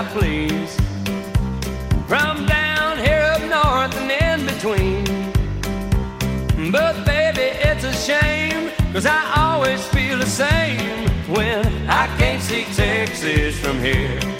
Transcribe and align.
I 0.00 0.04
please. 0.04 0.74
From 2.08 2.46
down 2.46 2.96
here 2.96 3.20
up 3.34 3.42
north 3.42 3.94
and 4.00 4.10
in 4.10 4.46
between. 4.46 5.04
But 6.72 7.04
baby, 7.04 7.48
it's 7.68 7.84
a 7.84 7.92
shame, 7.92 8.70
cause 8.94 9.04
I 9.04 9.20
always 9.36 9.86
feel 9.88 10.16
the 10.16 10.24
same 10.24 11.06
when 11.28 11.66
I 11.86 12.06
can't 12.16 12.42
see 12.42 12.64
Texas 12.74 13.58
from 13.58 13.78
here. 13.80 14.39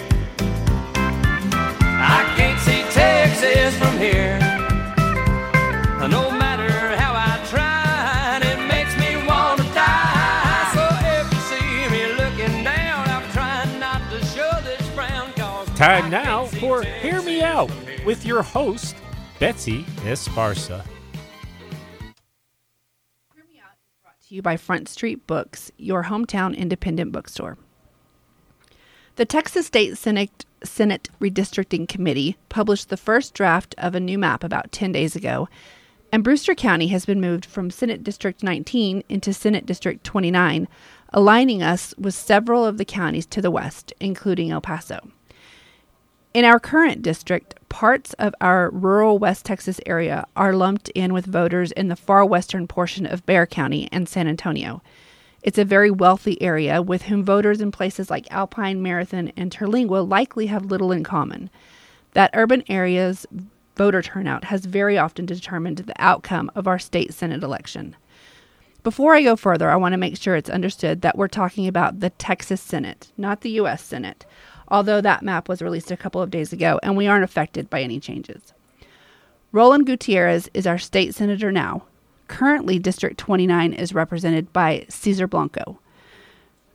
Time 15.81 16.11
now 16.11 16.45
for 16.45 16.83
Hear 16.83 17.23
Me 17.23 17.41
Out 17.41 17.71
with 18.05 18.23
your 18.23 18.43
host, 18.43 18.95
Betsy 19.39 19.81
Esparza. 20.03 20.85
brought 24.03 24.21
to 24.27 24.35
you 24.35 24.43
by 24.43 24.57
Front 24.57 24.87
Street 24.89 25.25
Books, 25.25 25.71
your 25.79 26.03
hometown 26.03 26.55
independent 26.55 27.11
bookstore. 27.11 27.57
The 29.15 29.25
Texas 29.25 29.65
State 29.65 29.97
Senate, 29.97 30.45
Senate 30.63 31.09
Redistricting 31.19 31.89
Committee 31.89 32.37
published 32.47 32.89
the 32.89 32.95
first 32.95 33.33
draft 33.33 33.73
of 33.79 33.95
a 33.95 33.99
new 33.99 34.19
map 34.19 34.43
about 34.43 34.71
10 34.71 34.91
days 34.91 35.15
ago, 35.15 35.49
and 36.11 36.23
Brewster 36.23 36.53
County 36.53 36.89
has 36.89 37.07
been 37.07 37.19
moved 37.19 37.43
from 37.43 37.71
Senate 37.71 38.03
District 38.03 38.43
19 38.43 39.03
into 39.09 39.33
Senate 39.33 39.65
District 39.65 40.03
29, 40.03 40.67
aligning 41.11 41.63
us 41.63 41.95
with 41.97 42.13
several 42.13 42.63
of 42.63 42.77
the 42.77 42.85
counties 42.85 43.25
to 43.25 43.41
the 43.41 43.49
west, 43.49 43.93
including 43.99 44.51
El 44.51 44.61
Paso. 44.61 45.09
In 46.33 46.45
our 46.45 46.61
current 46.61 47.01
district, 47.01 47.55
parts 47.67 48.13
of 48.13 48.33
our 48.39 48.69
rural 48.69 49.19
West 49.19 49.43
Texas 49.43 49.81
area 49.85 50.25
are 50.33 50.53
lumped 50.53 50.87
in 50.95 51.11
with 51.11 51.25
voters 51.25 51.73
in 51.73 51.89
the 51.89 51.95
far 51.97 52.23
western 52.23 52.67
portion 52.67 53.05
of 53.05 53.25
Bexar 53.25 53.47
County 53.47 53.89
and 53.91 54.07
San 54.07 54.29
Antonio. 54.29 54.81
It's 55.43 55.57
a 55.57 55.65
very 55.65 55.91
wealthy 55.91 56.41
area 56.41 56.81
with 56.81 57.03
whom 57.03 57.25
voters 57.25 57.59
in 57.59 57.69
places 57.73 58.09
like 58.09 58.31
Alpine, 58.31 58.81
Marathon, 58.81 59.33
and 59.35 59.51
Terlingua 59.51 60.09
likely 60.09 60.45
have 60.45 60.63
little 60.63 60.93
in 60.93 61.03
common. 61.03 61.49
That 62.13 62.31
urban 62.33 62.63
area's 62.69 63.25
voter 63.75 64.01
turnout 64.01 64.45
has 64.45 64.63
very 64.63 64.97
often 64.97 65.25
determined 65.25 65.79
the 65.79 66.01
outcome 66.01 66.49
of 66.55 66.65
our 66.65 66.79
state 66.79 67.13
Senate 67.13 67.43
election. 67.43 67.97
Before 68.83 69.13
I 69.13 69.21
go 69.21 69.35
further, 69.35 69.69
I 69.69 69.75
want 69.75 69.93
to 69.93 69.97
make 69.97 70.15
sure 70.15 70.37
it's 70.37 70.49
understood 70.49 71.01
that 71.01 71.17
we're 71.17 71.27
talking 71.27 71.67
about 71.67 71.99
the 71.99 72.09
Texas 72.11 72.61
Senate, 72.61 73.11
not 73.17 73.41
the 73.41 73.51
U.S. 73.51 73.83
Senate, 73.83 74.25
although 74.71 75.01
that 75.01 75.21
map 75.21 75.47
was 75.47 75.61
released 75.61 75.91
a 75.91 75.97
couple 75.97 76.21
of 76.21 76.31
days 76.31 76.51
ago 76.51 76.79
and 76.81 76.97
we 76.97 77.05
aren't 77.05 77.23
affected 77.23 77.69
by 77.69 77.81
any 77.81 77.99
changes. 77.99 78.53
Roland 79.51 79.85
Gutierrez 79.85 80.49
is 80.53 80.65
our 80.65 80.79
state 80.79 81.13
senator 81.13 81.51
now. 81.51 81.83
Currently, 82.29 82.79
District 82.79 83.17
29 83.17 83.73
is 83.73 83.93
represented 83.93 84.53
by 84.53 84.85
Cesar 84.87 85.27
Blanco. 85.27 85.79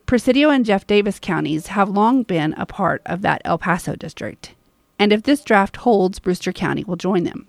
Presidio 0.05 0.49
and 0.49 0.63
Jeff 0.63 0.85
Davis 0.85 1.19
counties 1.19 1.67
have 1.67 1.89
long 1.89 2.23
been 2.23 2.53
a 2.53 2.65
part 2.65 3.01
of 3.05 3.23
that 3.23 3.41
El 3.43 3.57
Paso 3.57 3.95
district, 3.95 4.53
and 4.97 5.11
if 5.11 5.23
this 5.23 5.43
draft 5.43 5.77
holds, 5.77 6.19
Brewster 6.19 6.53
County 6.53 6.83
will 6.83 6.95
join 6.95 7.23
them. 7.23 7.47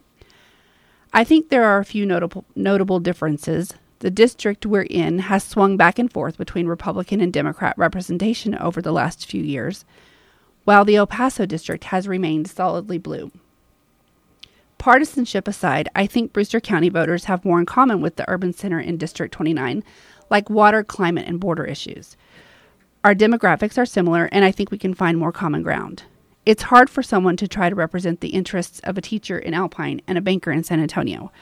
I 1.13 1.23
think 1.23 1.51
there 1.51 1.65
are 1.65 1.79
a 1.79 1.85
few 1.85 2.05
notable 2.05 2.45
notable 2.57 2.99
differences. 2.99 3.75
The 4.01 4.11
district 4.11 4.67
we're 4.67 4.83
in 4.83 5.21
has 5.21 5.45
swung 5.45 5.77
back 5.77 5.99
and 5.99 6.13
forth 6.13 6.37
between 6.37 6.67
Republican 6.67 7.21
and 7.21 7.33
Democrat 7.33 7.75
representation 7.77 8.57
over 8.57 8.83
the 8.83 8.93
last 8.93 9.27
few 9.27 9.43
years, 9.43 9.85
while 10.69 10.85
the 10.85 10.97
El 10.97 11.07
Paso 11.07 11.47
district 11.47 11.85
has 11.85 12.07
remained 12.07 12.47
solidly 12.47 12.99
blue. 12.99 13.33
Partisanship 14.77 15.49
aside, 15.49 15.89
I 15.97 16.07
think 16.07 16.35
Brewster 16.35 16.61
County 16.61 16.91
voters 16.91 17.25
have 17.25 17.43
more 17.43 17.59
in 17.59 17.65
common 17.65 18.03
with 18.03 18.17
the 18.17 18.31
urban 18.31 18.53
center 18.53 18.79
in 18.79 18.99
District 18.99 19.33
29, 19.33 19.83
like 20.29 20.51
water, 20.51 20.85
climate, 20.85 21.27
and 21.27 21.41
border 21.41 21.65
issues. 21.65 22.19
Our 23.03 23.15
demographics 23.15 23.79
are 23.79 23.87
similar, 23.87 24.29
and 24.31 24.45
I 24.45 24.53
think 24.53 24.71
we 24.71 24.77
can 24.77 24.93
find 24.93 25.17
more 25.17 25.33
common 25.33 25.63
ground. 25.63 26.03
It's 26.45 26.65
hard 26.65 26.91
for 26.91 27.03
someone 27.03 27.39
to 27.39 27.49
try 27.49 27.71
to 27.71 27.75
represent 27.75 28.21
the 28.21 28.29
interests 28.29 28.79
of 28.81 28.99
a 28.99 29.01
teacher 29.01 29.39
in 29.39 29.55
Alpine 29.55 30.03
and 30.07 30.19
a 30.19 30.21
banker 30.21 30.53
in 30.53 30.65
San 30.65 30.81
Antonio. 30.81 31.33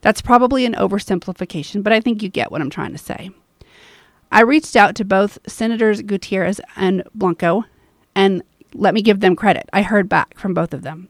That's 0.00 0.22
probably 0.22 0.64
an 0.64 0.74
oversimplification, 0.74 1.82
but 1.82 1.92
I 1.92 1.98
think 1.98 2.22
you 2.22 2.28
get 2.28 2.52
what 2.52 2.60
I'm 2.60 2.70
trying 2.70 2.92
to 2.92 2.98
say. 2.98 3.30
I 4.30 4.42
reached 4.42 4.76
out 4.76 4.94
to 4.94 5.04
both 5.04 5.40
Senators 5.44 6.02
Gutierrez 6.02 6.60
and 6.76 7.02
Blanco, 7.16 7.64
and 8.14 8.44
let 8.76 8.94
me 8.94 9.02
give 9.02 9.20
them 9.20 9.36
credit. 9.36 9.68
I 9.72 9.82
heard 9.82 10.08
back 10.08 10.38
from 10.38 10.54
both 10.54 10.72
of 10.72 10.82
them. 10.82 11.08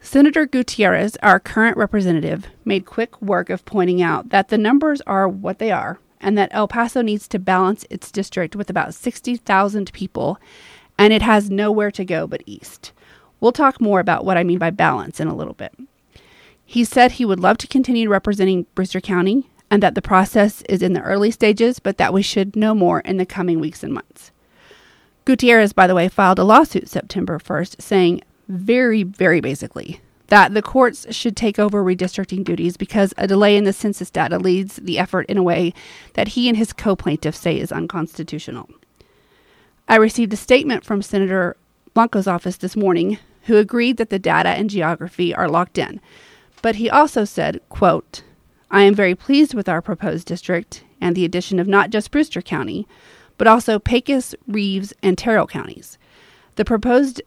Senator 0.00 0.44
Gutierrez, 0.44 1.16
our 1.22 1.40
current 1.40 1.76
representative, 1.76 2.46
made 2.64 2.84
quick 2.84 3.20
work 3.22 3.48
of 3.48 3.64
pointing 3.64 4.02
out 4.02 4.28
that 4.28 4.48
the 4.48 4.58
numbers 4.58 5.00
are 5.06 5.26
what 5.26 5.58
they 5.58 5.70
are 5.70 5.98
and 6.20 6.36
that 6.36 6.50
El 6.52 6.68
Paso 6.68 7.00
needs 7.00 7.26
to 7.28 7.38
balance 7.38 7.86
its 7.88 8.10
district 8.10 8.54
with 8.54 8.68
about 8.68 8.94
60,000 8.94 9.92
people 9.92 10.38
and 10.98 11.12
it 11.12 11.22
has 11.22 11.50
nowhere 11.50 11.90
to 11.90 12.04
go 12.04 12.26
but 12.26 12.42
east. 12.46 12.92
We'll 13.40 13.52
talk 13.52 13.80
more 13.80 14.00
about 14.00 14.24
what 14.24 14.36
I 14.36 14.44
mean 14.44 14.58
by 14.58 14.70
balance 14.70 15.20
in 15.20 15.28
a 15.28 15.34
little 15.34 15.54
bit. 15.54 15.74
He 16.64 16.84
said 16.84 17.12
he 17.12 17.24
would 17.24 17.40
love 17.40 17.58
to 17.58 17.66
continue 17.66 18.08
representing 18.08 18.66
Brewster 18.74 19.00
County 19.00 19.50
and 19.70 19.82
that 19.82 19.94
the 19.94 20.02
process 20.02 20.62
is 20.62 20.82
in 20.82 20.92
the 20.92 21.02
early 21.02 21.30
stages, 21.30 21.78
but 21.78 21.98
that 21.98 22.12
we 22.12 22.22
should 22.22 22.56
know 22.56 22.74
more 22.74 23.00
in 23.00 23.16
the 23.16 23.26
coming 23.26 23.58
weeks 23.58 23.82
and 23.82 23.92
months. 23.92 24.30
Gutierrez, 25.24 25.72
by 25.72 25.86
the 25.86 25.94
way, 25.94 26.08
filed 26.08 26.38
a 26.38 26.44
lawsuit 26.44 26.88
September 26.88 27.38
1st 27.38 27.80
saying 27.80 28.22
very, 28.48 29.02
very 29.02 29.40
basically 29.40 30.00
that 30.28 30.54
the 30.54 30.62
courts 30.62 31.06
should 31.14 31.36
take 31.36 31.58
over 31.58 31.82
redistricting 31.82 32.44
duties 32.44 32.76
because 32.76 33.14
a 33.16 33.26
delay 33.26 33.56
in 33.56 33.64
the 33.64 33.72
census 33.72 34.10
data 34.10 34.38
leads 34.38 34.76
the 34.76 34.98
effort 34.98 35.26
in 35.26 35.36
a 35.36 35.42
way 35.42 35.72
that 36.14 36.28
he 36.28 36.48
and 36.48 36.56
his 36.56 36.72
co 36.72 36.94
plaintiffs 36.96 37.38
say 37.38 37.58
is 37.58 37.72
unconstitutional. 37.72 38.68
I 39.88 39.96
received 39.96 40.32
a 40.32 40.36
statement 40.36 40.84
from 40.84 41.02
Senator 41.02 41.56
Blanco's 41.94 42.26
office 42.26 42.56
this 42.56 42.76
morning 42.76 43.18
who 43.42 43.56
agreed 43.56 43.98
that 43.98 44.10
the 44.10 44.18
data 44.18 44.50
and 44.50 44.70
geography 44.70 45.34
are 45.34 45.48
locked 45.48 45.78
in. 45.78 46.00
But 46.62 46.76
he 46.76 46.88
also 46.88 47.24
said, 47.24 47.60
quote, 47.68 48.22
I 48.70 48.82
am 48.82 48.94
very 48.94 49.14
pleased 49.14 49.52
with 49.52 49.68
our 49.68 49.82
proposed 49.82 50.26
district 50.26 50.82
and 51.00 51.14
the 51.14 51.26
addition 51.26 51.60
of 51.60 51.68
not 51.68 51.90
just 51.90 52.10
Brewster 52.10 52.40
County, 52.40 52.88
but 53.38 53.46
also 53.46 53.78
Pecos, 53.78 54.34
Reeves, 54.46 54.92
and 55.02 55.18
Terrell 55.18 55.46
counties. 55.46 55.98
The 56.56 56.64
proposed 56.64 57.20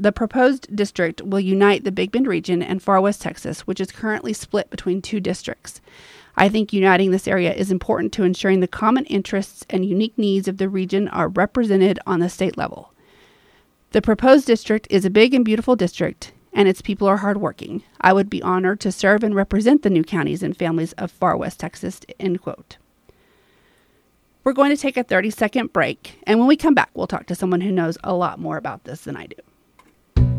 the 0.00 0.12
proposed 0.12 0.74
district 0.74 1.22
will 1.22 1.40
unite 1.40 1.84
the 1.84 1.92
Big 1.92 2.10
Bend 2.10 2.26
region 2.26 2.62
and 2.62 2.82
Far 2.82 3.00
West 3.00 3.22
Texas, 3.22 3.60
which 3.60 3.80
is 3.80 3.92
currently 3.92 4.32
split 4.32 4.68
between 4.68 5.00
two 5.00 5.20
districts. 5.20 5.80
I 6.36 6.48
think 6.48 6.72
uniting 6.72 7.12
this 7.12 7.28
area 7.28 7.54
is 7.54 7.70
important 7.70 8.12
to 8.14 8.24
ensuring 8.24 8.58
the 8.58 8.66
common 8.66 9.04
interests 9.04 9.64
and 9.70 9.84
unique 9.84 10.18
needs 10.18 10.48
of 10.48 10.58
the 10.58 10.68
region 10.68 11.06
are 11.08 11.28
represented 11.28 12.00
on 12.06 12.18
the 12.18 12.28
state 12.28 12.58
level. 12.58 12.92
The 13.92 14.02
proposed 14.02 14.46
district 14.46 14.88
is 14.90 15.04
a 15.04 15.10
big 15.10 15.32
and 15.32 15.44
beautiful 15.44 15.76
district, 15.76 16.32
and 16.52 16.66
its 16.66 16.82
people 16.82 17.06
are 17.06 17.18
hardworking. 17.18 17.84
I 18.00 18.12
would 18.12 18.28
be 18.28 18.42
honored 18.42 18.80
to 18.80 18.90
serve 18.90 19.22
and 19.22 19.34
represent 19.34 19.82
the 19.82 19.90
new 19.90 20.02
counties 20.02 20.42
and 20.42 20.56
families 20.56 20.92
of 20.94 21.12
Far 21.12 21.36
West 21.36 21.60
Texas. 21.60 22.00
End 22.18 22.42
quote. 22.42 22.78
We're 24.44 24.52
going 24.52 24.76
to 24.76 24.76
take 24.76 24.98
a 24.98 25.02
30 25.02 25.30
second 25.30 25.72
break, 25.72 26.20
and 26.26 26.38
when 26.38 26.46
we 26.46 26.56
come 26.56 26.74
back, 26.74 26.90
we'll 26.92 27.06
talk 27.06 27.24
to 27.28 27.34
someone 27.34 27.62
who 27.62 27.72
knows 27.72 27.96
a 28.04 28.12
lot 28.12 28.38
more 28.38 28.58
about 28.58 28.84
this 28.84 29.00
than 29.00 29.16
I 29.16 29.24
do. 29.24 29.36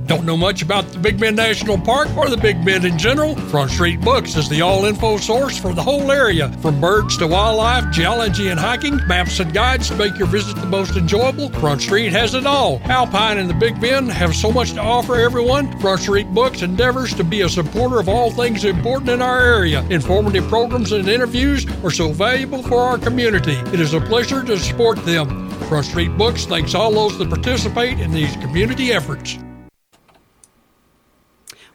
Don't 0.07 0.23
know 0.23 0.37
much 0.37 0.61
about 0.61 0.85
the 0.91 0.99
Big 0.99 1.19
Bend 1.19 1.35
National 1.35 1.79
Park 1.79 2.15
or 2.15 2.29
the 2.29 2.37
Big 2.37 2.63
Bend 2.63 2.85
in 2.85 2.95
general? 2.95 3.35
Front 3.49 3.71
Street 3.71 3.99
Books 4.01 4.35
is 4.35 4.47
the 4.47 4.61
all 4.61 4.85
info 4.85 5.17
source 5.17 5.57
for 5.57 5.73
the 5.73 5.81
whole 5.81 6.11
area. 6.11 6.51
From 6.61 6.79
birds 6.79 7.17
to 7.17 7.27
wildlife, 7.27 7.91
geology 7.91 8.49
and 8.49 8.59
hiking, 8.59 8.97
maps 9.07 9.39
and 9.39 9.51
guides 9.51 9.87
to 9.87 9.95
make 9.95 10.15
your 10.19 10.27
visit 10.27 10.57
the 10.57 10.67
most 10.67 10.95
enjoyable, 10.95 11.49
Front 11.53 11.81
Street 11.81 12.11
has 12.11 12.35
it 12.35 12.45
all. 12.45 12.79
Alpine 12.83 13.39
and 13.39 13.49
the 13.49 13.55
Big 13.55 13.81
Bend 13.81 14.11
have 14.11 14.35
so 14.35 14.51
much 14.51 14.73
to 14.73 14.79
offer 14.79 15.15
everyone. 15.15 15.75
Front 15.79 16.01
Street 16.01 16.31
Books 16.35 16.61
endeavors 16.61 17.15
to 17.15 17.23
be 17.23 17.41
a 17.41 17.49
supporter 17.49 17.99
of 17.99 18.07
all 18.07 18.29
things 18.29 18.63
important 18.63 19.09
in 19.09 19.23
our 19.23 19.41
area. 19.41 19.81
Informative 19.89 20.47
programs 20.49 20.91
and 20.91 21.07
interviews 21.07 21.65
are 21.83 21.89
so 21.89 22.11
valuable 22.11 22.61
for 22.61 22.79
our 22.79 22.99
community. 22.99 23.55
It 23.73 23.79
is 23.79 23.95
a 23.95 24.01
pleasure 24.01 24.43
to 24.43 24.59
support 24.59 25.03
them. 25.03 25.49
Front 25.61 25.87
Street 25.87 26.15
Books 26.15 26.45
thanks 26.45 26.75
all 26.75 26.91
those 26.91 27.17
that 27.17 27.29
participate 27.29 27.99
in 27.99 28.11
these 28.11 28.35
community 28.37 28.91
efforts. 28.91 29.39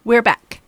We're 0.04 0.22
back. 0.22 0.62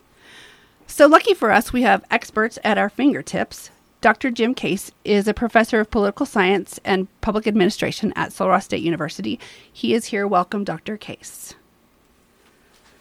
So, 0.87 1.07
lucky 1.07 1.33
for 1.33 1.51
us, 1.51 1.73
we 1.73 1.83
have 1.83 2.05
experts 2.11 2.59
at 2.63 2.77
our 2.77 2.91
fingertips. 2.91 3.71
Dr. 4.03 4.31
Jim 4.31 4.53
Case 4.55 4.93
is 5.05 5.27
a 5.27 5.33
professor 5.33 5.81
of 5.81 5.91
political 5.91 6.27
science 6.27 6.79
and 6.85 7.09
public 7.23 7.47
administration 7.47 8.13
at 8.15 8.33
Sul 8.33 8.49
Ross 8.49 8.67
State 8.67 8.83
University. 8.83 9.41
He 9.73 9.95
is 9.95 10.07
here. 10.07 10.27
Welcome, 10.27 10.65
Dr. 10.65 10.99
Case. 10.99 11.55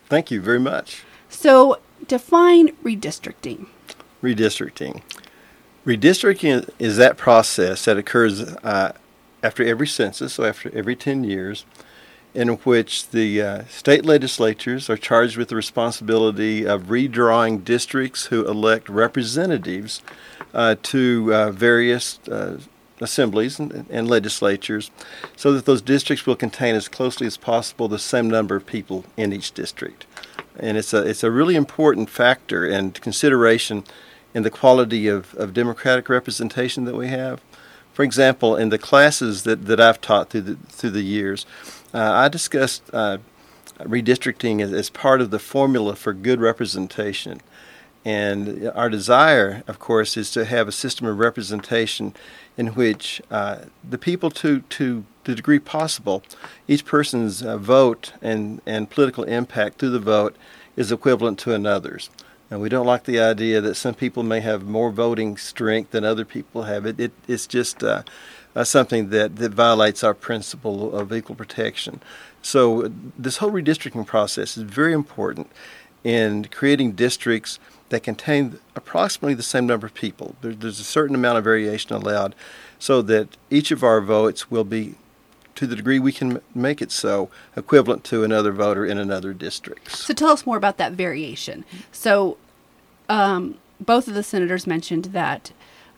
Thank 0.06 0.32
you 0.32 0.40
very 0.40 0.60
much. 0.60 1.04
So, 1.28 1.80
define 2.08 2.70
redistricting. 2.78 3.68
Redistricting. 4.24 5.02
Redistricting 5.86 6.70
is 6.80 6.96
that 6.96 7.18
process 7.18 7.84
that 7.86 7.98
occurs 7.98 8.42
uh, 8.42 8.94
after 9.44 9.66
every 9.66 9.88
census, 9.88 10.34
so 10.34 10.46
after 10.46 10.74
every 10.74 10.96
10 10.96 11.26
years, 11.26 11.66
in 12.34 12.50
which 12.50 13.10
the 13.10 13.42
uh, 13.42 13.64
state 13.66 14.06
legislatures 14.06 14.90
are 14.90 14.98
charged 14.98 15.38
with 15.38 15.50
the 15.50 15.56
responsibility 15.56 16.66
of 16.66 16.84
redrawing 16.84 17.64
districts 17.64 18.28
who 18.28 18.48
elect 18.48 18.88
representatives 18.88 20.02
uh, 20.54 20.76
to 20.82 21.34
uh, 21.34 21.52
various 21.52 22.20
uh, 22.30 22.58
assemblies 23.02 23.60
and, 23.60 23.86
and, 23.90 24.08
legislatures 24.08 24.92
so 25.36 25.52
that 25.54 25.66
those 25.66 25.82
districts 25.82 26.26
will 26.26 26.36
contain 26.36 26.76
as 26.76 26.88
closely 26.88 27.26
as 27.26 27.36
possible 27.36 27.88
the 27.88 27.98
same 27.98 28.30
number 28.30 28.56
of 28.56 28.66
people 28.66 29.04
in 29.18 29.34
each 29.34 29.52
district. 29.54 30.06
And 30.58 30.78
it's 30.78 30.94
a, 30.94 31.08
it's 31.08 31.24
a 31.24 31.32
really 31.32 31.56
important 31.56 32.10
factor 32.10 32.66
and 32.66 32.94
consideration 33.02 33.84
in 34.34 34.44
the 34.44 34.52
quality 34.52 35.08
of, 35.08 35.34
of 35.36 35.54
democratic 35.54 36.10
representation 36.10 36.86
that 36.86 36.96
we 36.96 37.08
have. 37.08 37.42
For 37.94 38.04
example, 38.04 38.56
in 38.56 38.70
the 38.70 38.78
classes 38.78 39.44
that, 39.44 39.66
that 39.66 39.80
I've 39.80 40.00
taught 40.00 40.30
through 40.30 40.42
the, 40.42 40.56
through 40.70 40.92
the 40.92 41.02
years, 41.02 41.46
I 41.94 42.30
discussed 42.30 42.84
uh, 42.94 43.18
redistricting 43.80 44.62
as, 44.62 44.72
as 44.72 44.90
part 44.90 45.22
of 45.22 45.32
the 45.32 45.40
formula 45.40 45.96
for 45.96 46.14
good 46.14 46.40
representation. 46.40 47.42
And 48.04 48.72
our 48.74 48.90
desire, 48.90 49.64
of 49.68 49.78
course, 49.78 50.18
is 50.18 50.32
to 50.32 50.46
have 50.46 50.68
a 50.68 50.72
system 50.72 51.06
of 51.06 51.20
representation 51.20 52.16
in 52.58 52.68
which 52.68 53.22
uh, 53.30 53.60
the 53.88 53.98
people, 53.98 54.32
to, 54.32 54.62
to 54.62 55.06
the 55.24 55.36
degree 55.36 55.60
possible, 55.60 56.24
each 56.68 56.84
person's 56.84 57.44
uh, 57.44 57.58
vote 57.58 58.14
and, 58.22 58.62
and 58.66 58.90
political 58.90 59.24
impact 59.26 59.78
through 59.78 59.92
the 59.92 60.00
vote 60.00 60.36
is 60.76 60.92
equivalent 60.92 61.38
to 61.40 61.54
another's. 61.54 62.10
And 62.50 62.60
we 62.60 62.70
don't 62.70 62.86
like 62.86 63.06
the 63.06 63.20
idea 63.20 63.62
that 63.62 63.76
some 63.76 63.94
people 63.94 64.24
may 64.24 64.42
have 64.42 64.64
more 64.64 64.92
voting 64.92 65.38
strength 65.38 65.92
than 65.92 66.04
other 66.04 66.26
people 66.26 66.64
have. 66.64 66.86
It, 66.86 67.00
it 67.00 67.12
it's 67.28 67.48
just 67.48 67.82
uh, 67.82 68.04
uh, 68.56 68.64
something 68.64 69.10
that, 69.10 69.38
that 69.38 69.52
violates 69.52 70.04
our 70.04 70.14
principle 70.14 70.96
of 70.96 71.14
equal 71.14 71.36
protection. 71.36 72.02
So 72.42 72.92
this 73.18 73.38
whole 73.38 73.52
redistricting 73.52 74.06
process 74.06 74.58
is 74.58 74.64
very 74.64 74.94
important 74.94 75.50
in 76.04 76.46
creating 76.46 76.94
districts 76.94 77.60
that 77.90 78.04
contain 78.04 78.58
approximately 78.76 79.34
the 79.34 79.44
same 79.44 79.68
number 79.68 79.86
of 79.86 79.94
people. 79.94 80.36
There, 80.42 80.54
there's 80.54 80.80
a 80.80 80.84
certain 80.84 81.16
amount 81.16 81.38
of 81.38 81.44
variation 81.44 81.96
allowed 81.96 82.36
so 82.80 83.02
that 83.04 83.38
each 83.50 83.70
of 83.72 83.84
our 83.84 84.02
votes 84.02 84.50
will 84.50 84.64
be 84.64 84.96
to 85.56 85.68
the 85.68 85.76
degree 85.76 86.00
we 86.00 86.12
can 86.12 86.42
make 86.56 86.82
it 86.82 86.92
so, 86.92 87.30
equivalent 87.56 88.04
to 88.06 88.24
another 88.24 88.52
voter 88.52 88.86
in 88.86 88.98
another 88.98 89.34
district. 89.34 89.92
So 89.96 90.14
tell 90.14 90.30
us 90.30 90.46
more 90.46 90.58
about 90.58 90.78
that 90.78 90.94
variation. 90.94 91.66
So 91.92 92.38
um, 93.10 93.58
both 93.80 94.08
of 94.08 94.14
the 94.14 94.24
senators 94.24 94.66
mentioned 94.66 95.06
that 95.06 95.52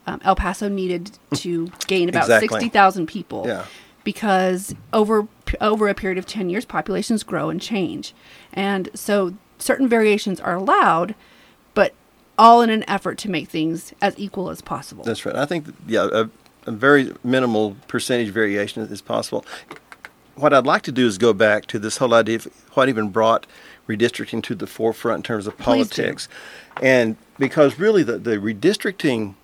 um, 0.07 0.21
El 0.23 0.35
Paso 0.35 0.67
needed 0.67 1.17
to 1.35 1.71
gain 1.87 2.09
about 2.09 2.23
exactly. 2.23 2.47
60,000 2.47 3.07
people. 3.07 3.43
Yeah. 3.45 3.65
Because 4.03 4.75
over 4.91 5.27
over 5.61 5.87
a 5.87 5.93
period 5.93 6.17
of 6.17 6.25
10 6.25 6.49
years, 6.49 6.65
populations 6.65 7.23
grow 7.23 7.49
and 7.49 7.61
change. 7.61 8.13
And 8.51 8.89
so 8.93 9.33
certain 9.59 9.87
variations 9.87 10.39
are 10.41 10.55
allowed, 10.55 11.15
but 11.73 11.93
all 12.37 12.61
in 12.61 12.69
an 12.69 12.83
effort 12.89 13.17
to 13.19 13.29
make 13.29 13.47
things 13.47 13.93
as 14.01 14.17
equal 14.17 14.49
as 14.49 14.61
possible. 14.61 15.03
That's 15.03 15.25
right. 15.25 15.35
I 15.35 15.45
think, 15.45 15.65
that, 15.65 15.75
yeah, 15.87 16.07
a, 16.11 16.29
a 16.65 16.71
very 16.71 17.13
minimal 17.23 17.77
percentage 17.87 18.29
variation 18.29 18.81
is 18.83 19.01
possible. 19.01 19.45
What 20.35 20.53
I'd 20.53 20.65
like 20.65 20.81
to 20.83 20.91
do 20.91 21.05
is 21.05 21.17
go 21.17 21.31
back 21.31 21.67
to 21.67 21.79
this 21.79 21.97
whole 21.97 22.13
idea 22.13 22.37
of 22.37 22.45
what 22.73 22.89
even 22.89 23.09
brought 23.09 23.45
redistricting 23.87 24.41
to 24.43 24.55
the 24.55 24.67
forefront 24.67 25.19
in 25.19 25.23
terms 25.23 25.47
of 25.47 25.57
politics. 25.57 26.27
And 26.81 27.17
because 27.37 27.77
really 27.77 28.03
the, 28.03 28.17
the 28.17 28.37
redistricting, 28.37 29.35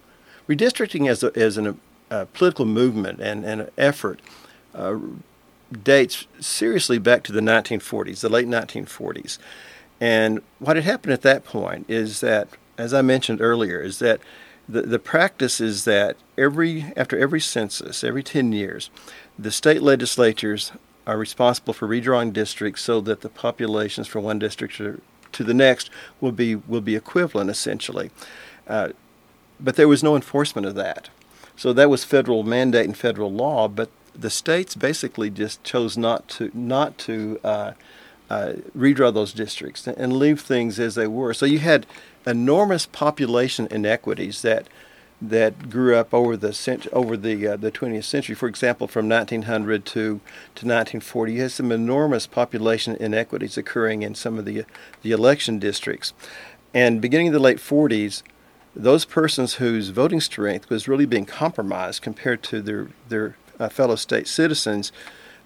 redistricting 0.50 1.08
as, 1.08 1.24
a, 1.24 1.32
as 1.38 1.58
an, 1.58 1.80
a 2.10 2.26
political 2.26 2.66
movement 2.66 3.22
and, 3.22 3.46
and 3.46 3.62
an 3.62 3.70
effort 3.78 4.20
uh, 4.74 4.98
dates 5.84 6.26
seriously 6.40 6.98
back 6.98 7.24
to 7.24 7.32
the 7.32 7.42
1940s, 7.42 8.22
the 8.22 8.30
late 8.30 8.48
1940s. 8.48 9.38
And 10.02 10.42
what 10.58 10.76
had 10.76 10.86
happened 10.86 11.14
at 11.14 11.22
that 11.22 11.46
point 11.46 11.86
is 11.88 12.22
that, 12.22 12.48
as 12.78 12.94
I 12.94 13.02
mentioned 13.02 13.42
earlier, 13.42 13.82
is 13.82 14.00
that 14.00 14.20
the, 14.68 14.82
the 14.84 15.00
practice 15.00 15.60
is 15.60 15.86
that 15.86 16.16
every 16.38 16.94
after 16.96 17.18
every 17.18 17.40
census, 17.40 18.04
every 18.04 18.24
10 18.24 18.54
years, 18.54 18.90
the 19.38 19.52
state 19.52 19.82
legislatures 19.82 20.72
are 21.06 21.18
responsible 21.18 21.74
for 21.74 21.88
redrawing 21.88 22.32
districts 22.32 22.84
so 22.84 23.02
that 23.02 23.22
the 23.22 23.30
populations 23.30 24.08
from 24.08 24.24
one 24.24 24.40
district 24.40 24.76
to, 24.76 25.02
to 25.32 25.44
the 25.44 25.54
next 25.54 25.90
will 26.22 26.32
be 26.32 26.56
will 26.56 26.82
be 26.82 26.96
equivalent 26.96 27.50
essentially. 27.50 28.12
Uh, 28.68 28.90
but 29.60 29.76
there 29.76 29.88
was 29.88 30.04
no 30.04 30.16
enforcement 30.16 30.66
of 30.66 30.76
that. 30.76 31.10
So 31.56 31.74
that 31.74 31.90
was 31.90 32.04
federal 32.04 32.44
mandate 32.44 32.86
and 32.86 32.98
federal 32.98 33.32
law, 33.32 33.68
but 33.68 33.90
the 34.16 34.30
states 34.30 34.76
basically 34.76 35.30
just 35.30 35.64
chose 35.64 35.98
not 35.98 36.28
to 36.30 36.52
not 36.54 36.98
to 37.00 37.40
uh, 37.44 37.72
uh, 38.30 38.54
redraw 38.78 39.14
those 39.14 39.34
districts 39.34 39.88
and 39.88 40.14
leave 40.14 40.42
things 40.42 40.80
as 40.80 40.96
they 40.96 41.08
were. 41.08 41.34
So 41.34 41.46
you 41.46 41.60
had 41.60 41.86
enormous 42.26 42.86
population 42.86 43.68
inequities 43.72 44.42
that 44.42 44.68
that 45.22 45.70
grew 45.70 45.98
up 45.98 46.14
over 46.14 46.38
the 46.38 46.54
cent- 46.54 46.88
over 46.94 47.18
the 47.18 47.48
uh, 47.48 47.56
the 47.58 47.72
20th 47.72 48.06
century. 48.06 48.36
For 48.36 48.48
example, 48.48 48.88
from 48.88 49.10
1900 49.10 49.86
to 49.88 49.92
to 49.92 50.66
1940, 50.66 51.34
you 51.34 51.42
had 51.42 51.52
some 51.52 51.72
enormous 51.72 52.28
population 52.28 52.96
inequities 52.96 53.58
occurring 53.58 54.02
in 54.02 54.16
some 54.16 54.38
of 54.38 54.46
the 54.46 54.64
the 55.02 55.12
election 55.12 55.60
districts. 55.60 56.14
And 56.74 57.02
beginning 57.02 57.28
in 57.28 57.34
the 57.34 57.40
late 57.40 57.58
40s, 57.58 58.22
those 58.76 59.06
persons 59.06 59.56
whose 59.56 59.90
voting 59.90 60.22
strength 60.22 60.70
was 60.70 60.88
really 60.88 61.06
being 61.06 61.26
compromised 61.26 62.02
compared 62.02 62.44
to 62.44 62.62
their 62.62 62.88
their 63.08 63.36
uh, 63.60 63.70
fellow 63.70 63.96
state 63.96 64.28
citizens 64.28 64.92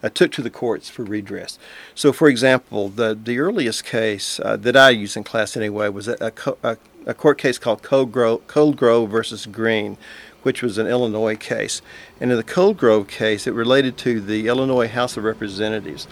uh, 0.03 0.09
took 0.09 0.31
to 0.33 0.41
the 0.41 0.49
courts 0.49 0.89
for 0.89 1.03
redress. 1.03 1.57
So, 1.95 2.11
for 2.11 2.27
example, 2.27 2.89
the, 2.89 3.17
the 3.21 3.39
earliest 3.39 3.85
case 3.85 4.39
uh, 4.39 4.57
that 4.57 4.75
I 4.75 4.89
use 4.89 5.15
in 5.15 5.23
class 5.23 5.55
anyway 5.55 5.87
was 5.89 6.07
a, 6.07 6.33
a, 6.63 6.77
a 7.05 7.13
court 7.13 7.37
case 7.37 7.57
called 7.57 7.81
Colegrove, 7.81 8.45
Cold 8.47 8.75
Grove 8.75 9.09
versus 9.09 9.45
Green, 9.45 9.97
which 10.43 10.61
was 10.61 10.77
an 10.77 10.87
Illinois 10.87 11.37
case. 11.37 11.81
And 12.19 12.31
in 12.31 12.37
the 12.37 12.43
Colegrove 12.43 13.07
case, 13.07 13.47
it 13.47 13.53
related 13.53 13.97
to 13.99 14.19
the 14.19 14.47
Illinois 14.47 14.89
House 14.89 15.15
of 15.15 15.23
Representatives. 15.23 16.07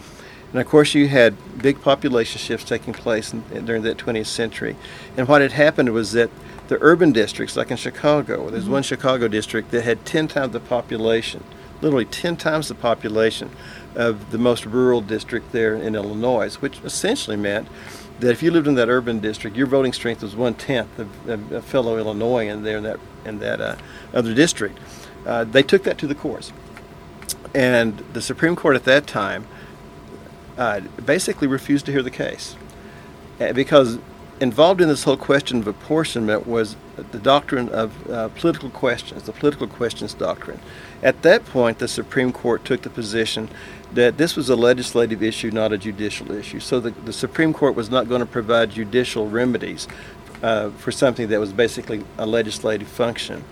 And 0.54 0.62
of 0.62 0.68
course, 0.68 0.94
you 0.94 1.08
had 1.08 1.36
big 1.62 1.82
population 1.82 2.40
shifts 2.40 2.68
taking 2.68 2.94
place 2.94 3.34
in, 3.34 3.66
during 3.66 3.84
that 3.84 3.98
20th 3.98 4.26
century. 4.26 4.76
And 5.18 5.28
what 5.28 5.42
had 5.42 5.52
happened 5.52 5.92
was 5.92 6.14
that 6.14 6.30
the 6.72 6.78
urban 6.80 7.12
districts, 7.12 7.58
like 7.58 7.70
in 7.70 7.76
Chicago, 7.76 8.50
there's 8.50 8.64
mm-hmm. 8.64 8.72
one 8.72 8.84
Chicago 8.84 9.28
district 9.28 9.72
that 9.72 9.84
had 9.84 10.06
10 10.06 10.30
times 10.30 10.54
the 10.54 10.60
population, 10.62 11.44
literally 11.82 12.06
10 12.06 12.38
times 12.38 12.70
the 12.70 12.76
population 12.76 13.50
of 13.94 14.32
the 14.32 14.38
most 14.38 14.66
rural 14.66 15.02
district 15.02 15.52
there 15.52 15.76
in 15.76 15.96
Illinois, 15.96 16.56
which 16.56 16.80
essentially 16.86 17.36
meant 17.36 17.68
that 18.22 18.32
if 18.32 18.42
you 18.42 18.52
lived 18.52 18.68
in 18.68 18.76
that 18.76 18.88
urban 18.88 19.20
district, 19.20 19.58
your 19.58 19.68
voting 19.68 19.92
strength 19.92 20.22
was 20.24 20.34
one 20.34 20.54
tenth 20.54 20.98
of, 20.98 21.52
of, 21.52 21.66
fellow 21.66 21.98
Illinoisan 21.98 22.64
there 22.64 22.78
in 22.78 22.84
that 22.84 23.02
in 23.26 23.40
that 23.40 23.60
uh, 23.60 23.76
other 24.14 24.34
district. 24.34 24.80
Uh, 25.26 25.44
they 25.44 25.64
took 25.64 25.84
that 25.84 25.98
to 25.98 26.08
the 26.08 26.16
courts, 26.16 26.54
and 27.54 27.98
the 28.14 28.22
Supreme 28.22 28.56
Court 28.56 28.78
at 28.78 28.86
that 28.86 29.08
time 29.08 29.46
uh, 30.58 30.80
basically 31.06 31.50
refused 31.50 31.86
to 31.88 31.92
hear 31.92 32.02
the 32.02 32.10
case 32.10 32.56
uh, 33.42 33.52
because 33.52 34.00
involved 34.42 34.82
in 34.82 34.90
this 34.90 35.04
whole 35.04 35.16
question 35.16 35.60
of 35.60 35.68
apportionment 35.68 36.48
was 36.48 36.76
the 37.12 37.20
doctrine 37.20 37.70
of 37.70 38.10
uh, 38.10 38.28
political 38.30 38.72
questions, 38.72 39.24
the 39.24 39.32
political 39.32 39.68
questions 39.68 40.16
doctrine. 40.16 40.60
At 41.04 41.22
that 41.22 41.46
point, 41.46 41.80
the 41.80 41.88
Supreme 41.88 42.34
Court 42.34 42.66
took 42.66 42.82
the 42.82 42.90
position 42.90 43.50
that 43.94 44.18
this 44.18 44.36
was 44.36 44.50
a 44.50 44.56
legislative 44.56 45.22
issue, 45.22 45.52
not 45.52 45.72
a 45.72 45.78
judicial 45.78 46.32
issue. 46.32 46.60
So 46.60 46.80
the, 46.80 46.90
the 46.90 47.14
Supreme 47.14 47.54
Court 47.54 47.76
was 47.76 47.90
not 47.90 48.10
going 48.10 48.22
to 48.22 48.26
provide 48.26 48.72
judicial 48.72 49.30
remedies 49.30 49.88
uh, 50.42 50.72
for 50.72 50.92
something 50.92 51.28
that 51.28 51.40
was 51.40 51.54
basically 51.54 52.04
a 52.18 52.26
legislative 52.26 52.88
function. 52.88 53.44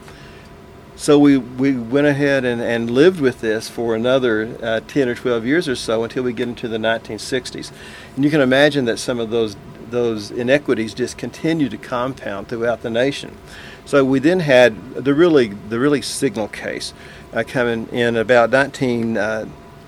So 0.95 1.17
we, 1.17 1.37
we 1.37 1.77
went 1.77 2.07
ahead 2.07 2.43
and, 2.43 2.61
and 2.61 2.89
lived 2.89 3.21
with 3.21 3.41
this 3.41 3.69
for 3.69 3.95
another 3.95 4.57
uh, 4.61 4.81
10 4.87 5.07
or 5.07 5.15
12 5.15 5.45
years 5.45 5.69
or 5.69 5.75
so 5.75 6.03
until 6.03 6.23
we 6.23 6.33
get 6.33 6.49
into 6.49 6.67
the 6.67 6.77
1960s. 6.77 7.71
And 8.15 8.25
you 8.25 8.31
can 8.31 8.41
imagine 8.41 8.85
that 8.85 8.97
some 8.97 9.19
of 9.19 9.29
those, 9.29 9.55
those 9.91 10.31
inequities 10.31 10.93
just 10.93 11.17
continue 11.17 11.69
to 11.69 11.77
compound 11.77 12.47
throughout 12.47 12.81
the 12.81 12.89
nation. 12.89 13.37
So 13.85 14.05
we 14.05 14.19
then 14.19 14.41
had 14.41 14.93
the 14.93 15.13
really, 15.13 15.47
the 15.47 15.79
really 15.79 16.01
signal 16.01 16.47
case 16.47 16.93
uh, 17.33 17.43
coming 17.45 17.87
in 17.89 18.15
about 18.15 18.49
19, 18.51 19.17
uh, 19.17 19.45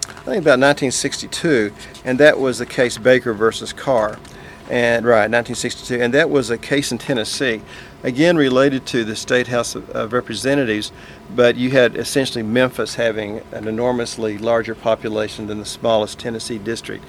I 0.07 0.23
think 0.23 0.41
about 0.41 0.59
1962, 0.59 1.73
and 2.03 2.19
that 2.19 2.39
was 2.39 2.59
the 2.59 2.65
case 2.65 2.97
Baker 2.97 3.33
versus 3.33 3.73
Carr, 3.73 4.19
and 4.69 5.05
right 5.05 5.29
1962, 5.29 6.01
and 6.01 6.13
that 6.13 6.29
was 6.29 6.49
a 6.49 6.57
case 6.57 6.91
in 6.91 6.97
Tennessee, 6.97 7.61
again 8.03 8.37
related 8.37 8.85
to 8.87 9.03
the 9.03 9.15
state 9.15 9.47
House 9.47 9.75
of, 9.75 9.89
of 9.89 10.13
Representatives, 10.13 10.91
but 11.35 11.55
you 11.55 11.71
had 11.71 11.95
essentially 11.95 12.43
Memphis 12.43 12.95
having 12.95 13.41
an 13.51 13.67
enormously 13.67 14.37
larger 14.37 14.73
population 14.73 15.47
than 15.47 15.59
the 15.59 15.65
smallest 15.65 16.19
Tennessee 16.19 16.57
district. 16.57 17.03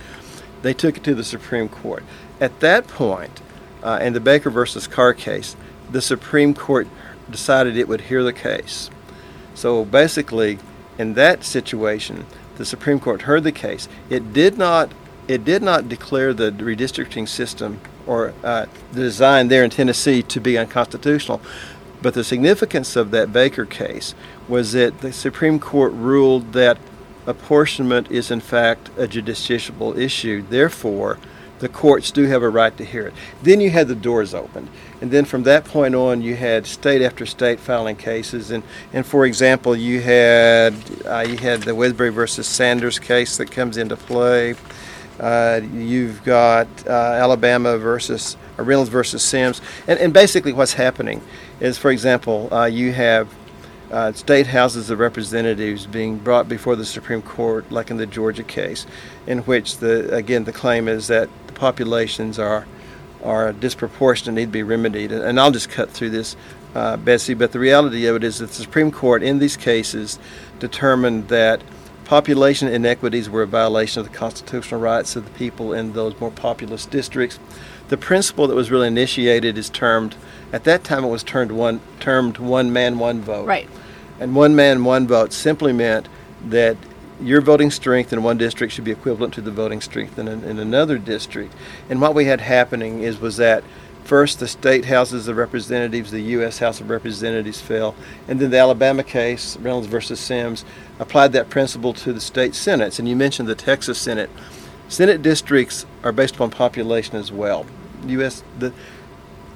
They 0.62 0.75
took 0.75 0.96
it 0.96 1.04
to 1.04 1.14
the 1.14 1.25
Supreme 1.25 1.68
Court. 1.68 2.04
At 2.41 2.61
that 2.61 2.89
point, 2.89 3.41
uh, 3.83 3.99
in 4.03 4.12
the 4.12 4.21
Baker 4.21 4.51
versus 4.51 4.87
Carr 4.87 5.15
case, 5.15 5.57
the 5.91 6.03
Supreme 6.03 6.55
Court 6.55 6.89
decided 7.31 7.77
it 7.77 7.89
would 7.89 8.03
hear 8.03 8.23
the 8.23 8.33
case. 8.33 8.91
So 9.55 9.85
basically, 9.85 10.59
in 10.99 11.15
that 11.15 11.45
situation, 11.45 12.27
the 12.57 12.65
Supreme 12.65 13.01
Court 13.01 13.23
heard 13.23 13.45
the 13.45 13.53
case. 13.53 13.89
It 14.11 14.33
did 14.33 14.59
not 14.59 14.93
it 15.29 15.45
did 15.45 15.62
not 15.62 15.89
declare 15.89 16.35
the 16.35 16.51
redistricting 16.51 17.29
system 17.29 17.81
or 18.07 18.35
uh, 18.43 18.67
the 18.91 19.03
design 19.03 19.49
there 19.49 19.62
in 19.62 19.71
Tennessee 19.71 20.21
to 20.23 20.41
be 20.41 20.59
unconstitutional. 20.59 21.41
But 22.03 22.15
the 22.15 22.25
significance 22.25 22.97
of 22.97 23.12
that 23.12 23.33
Baker 23.33 23.65
case 23.65 24.17
was 24.49 24.73
that 24.73 25.01
the 25.01 25.12
Supreme 25.12 25.61
Court 25.61 25.93
ruled 25.93 26.53
that 26.55 26.79
apportionment 27.27 28.11
is 28.11 28.33
in 28.33 28.41
fact 28.41 28.89
a 28.99 29.07
justiciable 29.07 29.97
issue. 29.97 30.43
Therefore, 30.43 31.19
the 31.62 31.69
courts 31.69 32.11
do 32.11 32.25
have 32.25 32.42
a 32.42 32.49
right 32.49 32.76
to 32.76 32.85
hear 32.85 33.07
it. 33.07 33.14
Then 33.40 33.61
you 33.61 33.71
had 33.71 33.87
the 33.87 33.95
doors 33.95 34.35
opened. 34.35 34.69
And 35.00 35.12
then 35.12 35.25
from 35.25 35.45
that 35.45 35.64
point 35.64 35.95
on, 35.95 36.21
you 36.21 36.35
had 36.35 36.66
state 36.66 37.00
after 37.02 37.25
state 37.25 37.61
filing 37.61 37.95
cases. 37.95 38.50
And, 38.50 38.64
and 38.92 39.07
for 39.07 39.25
example, 39.25 39.76
you 39.76 40.00
had, 40.00 40.75
uh, 41.07 41.21
you 41.21 41.37
had 41.38 41.62
the 41.62 41.71
Wesberry 41.71 42.12
versus 42.12 42.49
Sanders 42.49 42.99
case 42.99 43.37
that 43.37 43.52
comes 43.52 43.76
into 43.76 43.97
play. 43.97 44.57
Uh, 45.21 45.61
you've 45.73 46.25
got 46.25 46.66
uh, 46.85 46.90
Alabama 46.90 47.78
versus 47.78 48.37
Reynolds 48.57 48.90
versus 48.90 49.23
Sims. 49.23 49.61
And, 49.87 50.00
and 50.00 50.12
basically, 50.12 50.52
what's 50.52 50.73
happening 50.73 51.23
is, 51.61 51.78
for 51.78 51.92
example, 51.92 52.52
uh, 52.52 52.64
you 52.64 52.92
have 52.92 53.33
uh, 53.92 54.11
state 54.12 54.49
houses 54.49 54.90
of 54.90 54.99
representatives 54.99 55.87
being 55.87 56.19
brought 56.19 56.49
before 56.49 56.75
the 56.75 56.85
Supreme 56.85 57.23
Court, 57.23 57.71
like 57.71 57.90
in 57.90 57.99
the 57.99 58.07
Georgia 58.07 58.42
case, 58.42 58.87
in 59.26 59.40
which 59.40 59.76
the 59.76 60.12
again 60.12 60.45
the 60.45 60.52
claim 60.52 60.88
is 60.88 61.07
that 61.09 61.28
populations 61.62 62.40
are 62.40 62.66
are 63.23 63.52
disproportionate, 63.52 64.35
need 64.35 64.47
to 64.47 64.50
be 64.50 64.64
remedied. 64.64 65.12
And, 65.12 65.38
I'll 65.38 65.52
just 65.52 65.71
cut 65.71 65.92
through 65.92 66.11
this, 66.11 66.35
uh, 66.75 66.97
Betsy. 66.97 67.35
But 67.35 67.52
the 67.52 67.61
reality 67.61 68.04
of 68.07 68.16
it 68.16 68.25
is 68.25 68.40
that 68.40 68.49
the 68.49 68.54
Supreme 68.54 68.90
Court 68.90 69.23
in 69.23 69.38
these 69.38 69.57
cases 69.57 70.19
determined 70.59 71.28
that 71.28 71.62
population 72.04 72.66
inequities 72.66 73.31
were 73.31 73.42
a 73.42 73.47
violation 73.47 74.00
of 74.00 74.11
the 74.11 74.19
constitutional 74.19 74.81
rights 74.81 75.14
of 75.14 75.25
the 75.25 75.31
people 75.38 75.73
in 75.73 75.92
those 75.92 76.19
more 76.19 76.33
populous 76.33 76.85
districts. 76.85 77.38
The 77.90 77.97
principle 77.97 78.49
that 78.49 78.57
was 78.57 78.73
really 78.73 78.88
initiated 78.88 79.57
is 79.57 79.71
termed 79.71 80.16
at 80.52 80.64
that 80.64 80.83
time 80.83 81.04
it 81.04 81.11
was 81.11 81.23
termed 81.23 81.52
one 81.52 81.81
termed 82.00 82.38
one 82.38 82.73
man 82.73 82.99
one 82.99 83.21
vote. 83.21 83.47
Right. 83.47 83.69
And 84.19 84.35
one 84.35 84.57
man 84.57 84.83
one 84.83 85.07
vote 85.07 85.33
simply 85.33 85.73
meant 85.73 86.09
that 86.49 86.76
your 87.21 87.40
voting 87.40 87.71
strength 87.71 88.12
in 88.12 88.23
one 88.23 88.38
district 88.38 88.73
should 88.73 88.85
be 88.85 88.90
equivalent 88.90 89.35
to 89.35 89.40
the 89.40 89.50
voting 89.50 89.81
strength 89.81 90.19
in, 90.19 90.28
in 90.28 90.59
another 90.59 90.99
district. 90.99 91.54
And 91.88 92.00
what 92.00 92.14
we 92.14 92.25
had 92.25 92.40
happening 92.40 93.02
is 93.02 93.21
was 93.21 93.37
that 93.37 93.62
first 94.04 94.40
the 94.40 94.49
state 94.49 94.87
houses 94.87 95.28
of 95.28 95.37
representatives, 95.37 96.11
the 96.11 96.21
U.S. 96.21 96.59
House 96.59 96.81
of 96.81 96.90
Representatives 96.90 97.61
fell, 97.61 97.95
and 98.26 98.40
then 98.40 98.50
the 98.50 98.59
Alabama 98.59 99.04
case, 99.04 99.57
Reynolds 99.59 99.87
versus 99.87 100.19
Sims, 100.19 100.64
applied 100.99 101.33
that 101.33 101.49
principle 101.49 101.92
to 101.95 102.12
the 102.12 102.21
state 102.21 102.54
senates. 102.54 102.99
And 102.99 103.09
you 103.09 103.16
mentioned 103.16 103.49
the 103.49 103.54
Texas 103.54 103.99
Senate. 103.99 104.31
Senate 104.88 105.23
districts 105.23 105.87
are 106.02 106.12
based 106.12 106.35
upon 106.35 106.50
population 106.50 107.16
as 107.16 107.31
well. 107.31 107.66
U.S. 108.07 108.42
the 108.59 108.73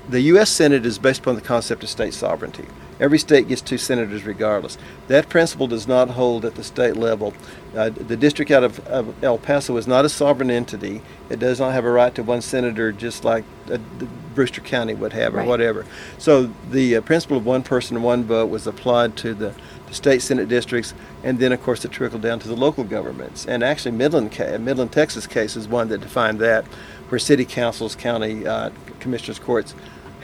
the 0.08 0.20
U.S. 0.20 0.50
Senate 0.50 0.86
is 0.86 0.98
based 0.98 1.20
upon 1.20 1.34
the 1.34 1.40
concept 1.40 1.82
of 1.82 1.88
state 1.88 2.14
sovereignty. 2.14 2.66
Every 2.98 3.18
state 3.18 3.48
gets 3.48 3.60
two 3.60 3.76
senators 3.78 4.24
regardless. 4.24 4.78
That 5.08 5.28
principle 5.28 5.66
does 5.66 5.86
not 5.86 6.10
hold 6.10 6.44
at 6.44 6.54
the 6.54 6.64
state 6.64 6.96
level. 6.96 7.34
Uh, 7.76 7.90
the 7.90 8.16
district 8.16 8.50
out 8.50 8.64
of, 8.64 8.86
of, 8.86 9.22
El 9.22 9.36
Paso 9.36 9.76
is 9.76 9.86
not 9.86 10.06
a 10.06 10.08
sovereign 10.08 10.50
entity. 10.50 11.02
It 11.28 11.38
does 11.38 11.60
not 11.60 11.72
have 11.72 11.84
a 11.84 11.90
right 11.90 12.14
to 12.14 12.22
one 12.22 12.40
senator 12.40 12.92
just 12.92 13.22
like 13.22 13.44
uh, 13.70 13.76
Brewster 14.34 14.62
County 14.62 14.94
would 14.94 15.12
have 15.12 15.34
or 15.34 15.38
Right. 15.38 15.46
whatever. 15.48 15.84
So 16.16 16.50
the 16.70 16.96
uh, 16.96 17.00
principle 17.02 17.36
of 17.36 17.44
one 17.44 17.62
person, 17.62 18.02
one 18.02 18.24
vote 18.24 18.46
was 18.48 18.66
applied 18.66 19.14
to 19.18 19.34
the, 19.34 19.54
the 19.88 19.94
state 19.94 20.22
senate 20.22 20.48
districts, 20.48 20.94
and 21.22 21.38
then 21.38 21.52
of 21.52 21.62
course 21.62 21.84
it 21.84 21.90
trickled 21.92 22.22
down 22.22 22.38
to 22.40 22.48
the 22.48 22.56
local 22.56 22.84
governments. 22.84 23.44
And 23.46 23.62
actually, 23.62 23.92
Midland, 23.92 24.32
ca- 24.32 24.56
Midland, 24.56 24.92
Texas 24.92 25.26
case 25.26 25.54
is 25.54 25.68
one 25.68 25.88
that 25.88 26.00
defined 26.00 26.38
that, 26.40 26.64
where 27.10 27.18
city 27.18 27.44
councils, 27.44 27.94
county 27.94 28.46
uh, 28.46 28.70
commissioners 29.00 29.38
courts 29.38 29.74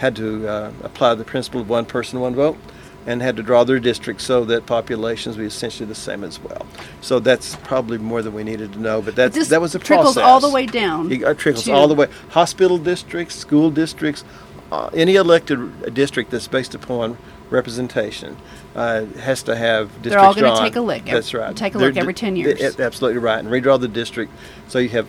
had 0.02 0.16
to 0.16 0.48
uh, 0.48 0.72
apply 0.82 1.14
the 1.14 1.22
principle 1.22 1.60
of 1.60 1.68
one 1.68 1.86
person, 1.86 2.18
one 2.18 2.34
vote, 2.34 2.58
and 3.06 3.22
had 3.22 3.36
to 3.36 3.42
draw 3.42 3.62
their 3.62 3.78
districts 3.78 4.24
so 4.24 4.44
that 4.44 4.66
populations 4.66 5.36
would 5.36 5.44
be 5.44 5.46
essentially 5.46 5.86
the 5.86 5.94
same 5.94 6.24
as 6.24 6.40
well. 6.40 6.66
So 7.00 7.20
that's 7.20 7.54
probably 7.62 7.98
more 7.98 8.20
than 8.20 8.34
we 8.34 8.42
needed 8.42 8.72
to 8.72 8.80
know, 8.80 9.00
but 9.00 9.14
that's, 9.14 9.48
that 9.48 9.60
was 9.60 9.76
a 9.76 9.78
trickles 9.78 10.14
process. 10.14 10.24
all 10.24 10.40
the 10.40 10.50
way 10.50 10.66
down. 10.66 11.12
It 11.12 11.22
uh, 11.22 11.34
trickles 11.34 11.68
all 11.68 11.86
the 11.86 11.94
way. 11.94 12.08
Hospital 12.30 12.78
districts, 12.78 13.36
school 13.36 13.70
districts, 13.70 14.24
uh, 14.72 14.90
any 14.92 15.14
elected 15.14 15.94
district 15.94 16.32
that's 16.32 16.48
based 16.48 16.74
upon 16.74 17.16
representation 17.50 18.36
uh, 18.74 19.04
has 19.20 19.44
to 19.44 19.54
have 19.54 19.86
districts 20.02 20.08
They're 20.10 20.18
all 20.18 20.34
gonna 20.34 20.68
take 20.68 20.74
a 20.74 20.80
ev- 20.80 21.04
That's 21.04 21.32
right. 21.32 21.56
take 21.56 21.76
a 21.76 21.78
They're 21.78 21.88
look 21.88 21.96
every 21.96 22.12
d- 22.12 22.20
10 22.20 22.34
they- 22.34 22.40
years. 22.40 22.80
Absolutely 22.80 23.20
right, 23.20 23.38
and 23.38 23.48
redraw 23.48 23.78
the 23.80 23.86
district 23.86 24.32
so 24.66 24.80
you 24.80 24.88
have 24.88 25.06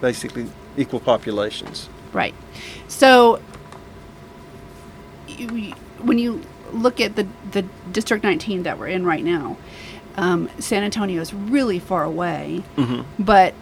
basically 0.00 0.46
equal 0.76 1.00
populations. 1.00 1.88
Right. 2.12 2.34
So, 2.88 3.40
when 5.46 6.18
you 6.18 6.42
look 6.72 7.00
at 7.00 7.16
the 7.16 7.26
the 7.52 7.62
District 7.92 8.22
19 8.22 8.64
that 8.64 8.78
we're 8.78 8.88
in 8.88 9.04
right 9.04 9.24
now, 9.24 9.56
um, 10.16 10.50
San 10.58 10.82
Antonio 10.82 11.20
is 11.20 11.32
really 11.32 11.78
far 11.78 12.04
away. 12.04 12.62
Mm-hmm. 12.76 13.22
But 13.22 13.54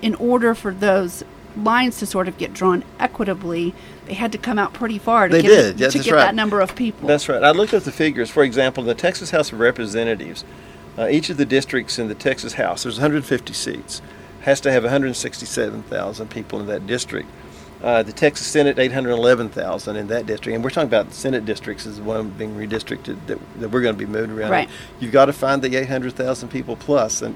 in 0.00 0.14
order 0.16 0.54
for 0.54 0.72
those 0.72 1.22
lines 1.56 1.98
to 1.98 2.06
sort 2.06 2.28
of 2.28 2.38
get 2.38 2.52
drawn 2.54 2.82
equitably, 2.98 3.74
they 4.06 4.14
had 4.14 4.32
to 4.32 4.38
come 4.38 4.58
out 4.58 4.72
pretty 4.72 4.98
far 4.98 5.28
to 5.28 5.34
They 5.34 5.42
get, 5.42 5.48
did. 5.48 5.80
Yes, 5.80 5.92
to 5.92 5.98
that's 5.98 6.08
get 6.08 6.14
right. 6.14 6.24
that 6.24 6.34
number 6.34 6.60
of 6.60 6.74
people. 6.74 7.06
That's 7.06 7.28
right. 7.28 7.42
I 7.42 7.50
looked 7.50 7.74
at 7.74 7.84
the 7.84 7.92
figures. 7.92 8.30
For 8.30 8.42
example, 8.42 8.82
the 8.82 8.94
Texas 8.94 9.30
House 9.30 9.52
of 9.52 9.60
Representatives, 9.60 10.44
uh, 10.98 11.08
each 11.08 11.30
of 11.30 11.36
the 11.36 11.44
districts 11.44 11.98
in 11.98 12.08
the 12.08 12.14
Texas 12.14 12.54
House, 12.54 12.84
there's 12.84 12.96
150 12.96 13.52
seats, 13.52 14.00
has 14.42 14.60
to 14.62 14.72
have 14.72 14.82
167,000 14.82 16.30
people 16.30 16.60
in 16.60 16.66
that 16.66 16.86
district. 16.86 17.28
Uh, 17.82 18.02
the 18.02 18.12
Texas 18.12 18.46
Senate, 18.46 18.78
811,000 18.78 19.96
in 19.96 20.06
that 20.08 20.26
district. 20.26 20.54
And 20.54 20.62
we're 20.62 20.70
talking 20.70 20.88
about 20.88 21.12
Senate 21.12 21.44
districts 21.44 21.84
as 21.86 21.96
the 21.96 22.04
one 22.04 22.30
being 22.30 22.54
redistricted 22.54 23.18
that, 23.26 23.38
that 23.60 23.70
we're 23.70 23.82
going 23.82 23.96
to 23.96 23.98
be 23.98 24.10
moving 24.10 24.38
around. 24.38 24.50
Right. 24.50 24.68
You've 25.00 25.12
got 25.12 25.26
to 25.26 25.32
find 25.32 25.60
the 25.60 25.76
800,000 25.76 26.48
people 26.48 26.76
plus, 26.76 27.22
And 27.22 27.34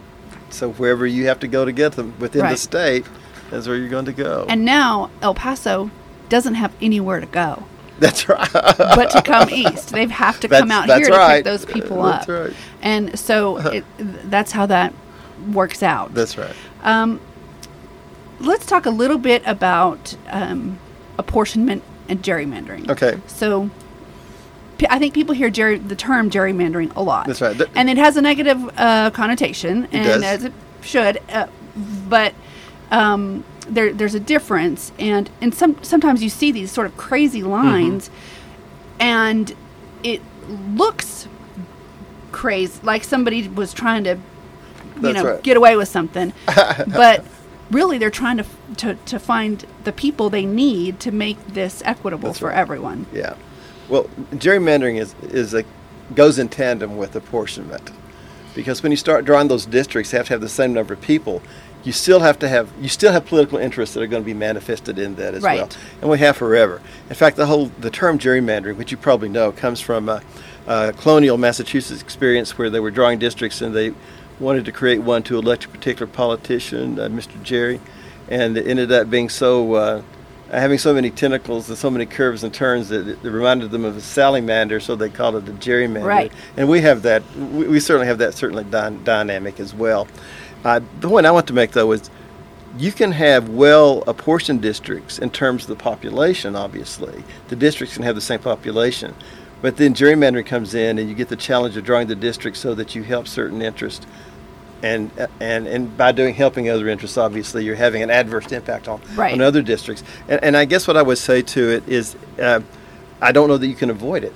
so 0.51 0.73
wherever 0.73 1.07
you 1.07 1.27
have 1.27 1.41
to 1.41 1.49
go 1.49 1.65
to 1.65 1.73
get 1.73 1.93
them 1.93 2.15
within 2.21 2.47
the 2.47 2.57
state, 2.57 3.07
is 3.51 3.67
where 3.67 3.77
you're 3.77 3.89
going 3.89 4.07
to 4.07 4.13
go. 4.13 4.47
and 4.49 4.65
now 4.65 5.11
El 5.23 5.35
Paso 5.35 5.91
doesn't 6.29 6.55
have 6.55 6.73
anywhere 6.81 7.21
to 7.21 7.27
go 7.27 7.65
that's 7.99 8.29
right. 8.29 8.53
but 8.53 9.11
to 9.11 9.23
come 9.23 9.51
east. 9.51 9.91
They 9.91 10.07
have 10.07 10.41
to 10.41 10.49
come 10.49 10.71
out 10.71 10.87
that's 10.87 11.07
here 11.07 11.17
to 11.17 11.29
pick 11.29 11.45
those 11.45 11.65
people 11.65 12.03
up. 12.03 12.27
That's 12.27 12.29
up. 12.29 12.49
right. 12.49 12.57
And 12.83 13.19
so 13.19 13.59
it, 13.59 13.85
that's 13.99 14.53
how 14.53 14.67
that 14.67 14.93
works 15.53 15.83
out. 15.83 16.15
That's 16.15 16.37
right. 16.37 16.55
Um, 16.83 17.21
let's 18.41 18.67
talk 18.67 18.87
a 18.87 18.91
little 18.91 19.19
bit 19.19 19.43
about 19.47 20.17
um, 20.29 20.79
apportionment 21.19 21.83
and 22.09 22.23
gerrymandering. 22.23 22.89
Okay. 22.91 23.19
So, 23.27 23.71
I 24.91 24.99
think 24.99 25.15
people 25.15 25.35
hear 25.35 25.51
gerry, 25.51 25.79
the 25.79 25.97
term 25.97 26.31
gerrymandering 26.31 26.95
a 26.97 27.03
lot. 27.03 27.27
That's 27.27 27.41
right. 27.41 27.57
Th- 27.57 27.69
and 27.75 27.89
it 27.89 27.97
has 27.97 28.17
a 28.17 28.23
negative 28.23 28.61
uh, 28.79 29.11
connotation, 29.11 29.89
and 29.93 30.05
does. 30.05 30.23
as 30.23 30.45
it 30.45 30.53
should. 30.83 31.21
Uh, 31.31 31.47
but 32.09 32.35
um, 32.91 33.43
there, 33.69 33.93
there's 33.93 34.15
a 34.15 34.21
difference, 34.21 34.93
and 34.99 35.31
and 35.41 35.55
some 35.55 35.83
sometimes 35.83 36.23
you 36.23 36.29
see 36.29 36.53
these 36.53 36.71
sort 36.71 36.87
of 36.87 36.97
crazy 36.97 37.41
Mm-hmm. 37.41 37.51
lines, 37.51 38.11
and 39.01 39.55
it 40.03 40.21
looks 40.75 41.27
crazy, 42.33 42.79
like 42.83 43.03
somebody 43.03 43.49
was 43.49 43.73
trying 43.73 44.05
to 44.05 44.11
you 44.97 45.03
That's 45.03 45.15
know 45.15 45.25
right. 45.33 45.43
get 45.43 45.57
away 45.57 45.77
with 45.77 45.89
something 45.89 46.33
but 46.47 47.25
really 47.71 47.99
they're 47.99 48.11
trying 48.11 48.37
to, 48.37 48.45
to 48.77 48.95
to 49.07 49.19
find 49.19 49.67
the 49.85 49.93
people 49.93 50.31
they 50.31 50.47
need 50.47 51.01
to 51.01 51.11
make 51.11 51.45
this 51.49 51.83
equitable 51.85 52.29
That's 52.29 52.39
for 52.39 52.49
right. 52.49 52.57
everyone 52.57 53.07
Yeah. 53.13 53.35
Well, 53.89 54.05
gerrymandering 54.33 54.99
is 55.01 55.15
is 55.23 55.55
a 55.55 55.65
goes 56.15 56.39
in 56.39 56.49
tandem 56.49 56.97
with 56.97 57.17
apportionment, 57.17 57.91
because 58.55 58.83
when 58.83 58.93
you 58.93 58.97
start 58.97 59.25
drawing 59.25 59.49
those 59.49 59.67
districts, 59.67 60.13
you 60.13 60.19
have 60.19 60.27
to 60.27 60.35
have 60.35 60.41
the 60.41 60.49
same 60.49 60.73
number 60.73 60.95
of 60.95 61.01
people. 61.01 61.43
You 61.85 61.93
still 61.93 62.21
have 62.21 62.39
to 62.41 62.49
have 62.49 62.73
you 62.81 62.89
still 62.89 63.13
have 63.13 63.27
political 63.27 63.59
interests 63.59 63.95
that 63.95 64.03
are 64.03 64.09
going 64.09 64.23
to 64.23 64.27
be 64.27 64.35
manifested 64.35 64.99
in 64.99 65.15
that 65.17 65.35
as 65.35 65.43
well, 65.43 65.69
and 66.01 66.11
we 66.11 66.19
have 66.19 66.37
forever. 66.37 66.81
In 67.09 67.15
fact, 67.15 67.37
the 67.37 67.47
whole 67.47 67.67
the 67.79 67.91
term 67.91 68.19
gerrymandering, 68.19 68.77
which 68.77 68.91
you 68.91 68.97
probably 68.97 69.29
know, 69.29 69.53
comes 69.53 69.81
from 69.81 70.09
a, 70.09 70.21
a 70.67 70.93
colonial 70.95 71.37
Massachusetts 71.37 72.03
experience 72.03 72.59
where 72.59 72.71
they 72.71 72.81
were 72.81 72.91
drawing 72.91 73.21
districts 73.21 73.63
and 73.63 73.73
they 73.75 73.95
wanted 74.39 74.65
to 74.67 74.73
create 74.73 74.99
one 74.99 75.23
to 75.25 75.39
elect 75.39 75.65
a 75.65 75.69
particular 75.69 76.07
politician, 76.07 76.99
uh, 76.99 77.09
Mr. 77.09 77.43
Gerry, 77.43 77.81
and 78.29 78.57
it 78.57 78.67
ended 78.67 78.93
up 78.93 79.11
being 79.11 79.29
so. 79.29 79.75
Uh, 79.75 80.03
having 80.51 80.79
so 80.79 80.95
many 80.95 81.11
tentacles 81.11 81.69
and 81.69 81.77
so 81.77 81.91
many 81.91 82.07
curves 82.07 82.45
and 82.45 82.55
turns 82.55 82.89
that 82.89 83.07
it, 83.09 83.19
it 83.25 83.31
reminded 83.31 83.71
them 83.73 83.85
of 83.85 83.97
a 83.97 84.01
salamander, 84.01 84.79
so 84.79 84.95
they 84.95 85.09
called 85.11 85.35
it 85.35 85.49
a 85.49 85.53
gerrymander. 85.53 86.05
Right. 86.05 86.33
And 86.57 86.69
we 86.69 86.81
have 86.83 87.03
that. 87.03 87.23
We, 87.35 87.67
we 87.67 87.81
certainly 87.81 88.07
have 88.07 88.19
that 88.19 88.35
certainly 88.35 88.63
dy- 88.63 88.97
dynamic 89.03 89.59
as 89.59 89.75
well. 89.75 90.07
Uh, 90.65 90.81
the 91.01 91.09
point 91.09 91.27
I 91.27 91.31
want 91.33 91.47
to 91.49 91.53
make 91.53 91.73
though 91.73 91.91
is, 91.93 92.11
you 92.79 92.93
can 92.93 93.13
have 93.13 93.49
well 93.49 94.05
apportioned 94.07 94.61
districts 94.61 95.19
in 95.19 95.31
terms 95.31 95.63
of 95.63 95.69
the 95.69 95.77
population. 95.77 96.55
Obviously, 96.55 97.25
the 97.49 97.57
districts 97.57 97.95
can 97.95 98.05
have 98.05 98.15
the 98.15 98.21
same 98.21 98.41
population, 98.41 99.15
but 99.63 99.77
then 99.77 99.95
gerrymandering 99.95 100.47
comes 100.47 100.75
in, 100.75 100.99
and 100.99 101.09
you 101.09 101.15
get 101.15 101.29
the 101.29 101.37
challenge 101.37 101.77
of 101.77 101.85
drawing 101.85 102.07
the 102.09 102.15
district 102.15 102.57
so 102.57 102.75
that 102.75 102.95
you 102.95 103.03
help 103.03 103.27
certain 103.29 103.63
interests 103.63 104.07
and 104.83 105.11
and 105.41 105.67
and 105.67 105.97
by 105.97 106.13
doing 106.13 106.35
helping 106.35 106.69
other 106.69 106.87
interests, 106.87 107.17
obviously 107.17 107.65
you're 107.65 107.75
having 107.77 108.03
an 108.03 108.11
adverse 108.11 108.53
impact 108.53 108.89
on 108.89 109.01
Right. 109.17 109.33
on 109.33 109.41
other 109.41 109.63
districts. 109.63 110.05
And, 110.29 110.43
and 110.45 110.57
I 110.57 110.67
guess 110.67 110.87
what 110.87 110.99
I 110.99 111.03
would 111.03 111.17
say 111.17 111.41
to 111.41 111.71
it 111.71 111.89
is, 111.89 112.15
uh, 112.41 112.61
I 113.23 113.33
don't 113.33 113.49
know 113.49 113.57
that 113.57 113.67
you 113.67 113.75
can 113.75 113.89
avoid 113.89 114.23
it 114.23 114.35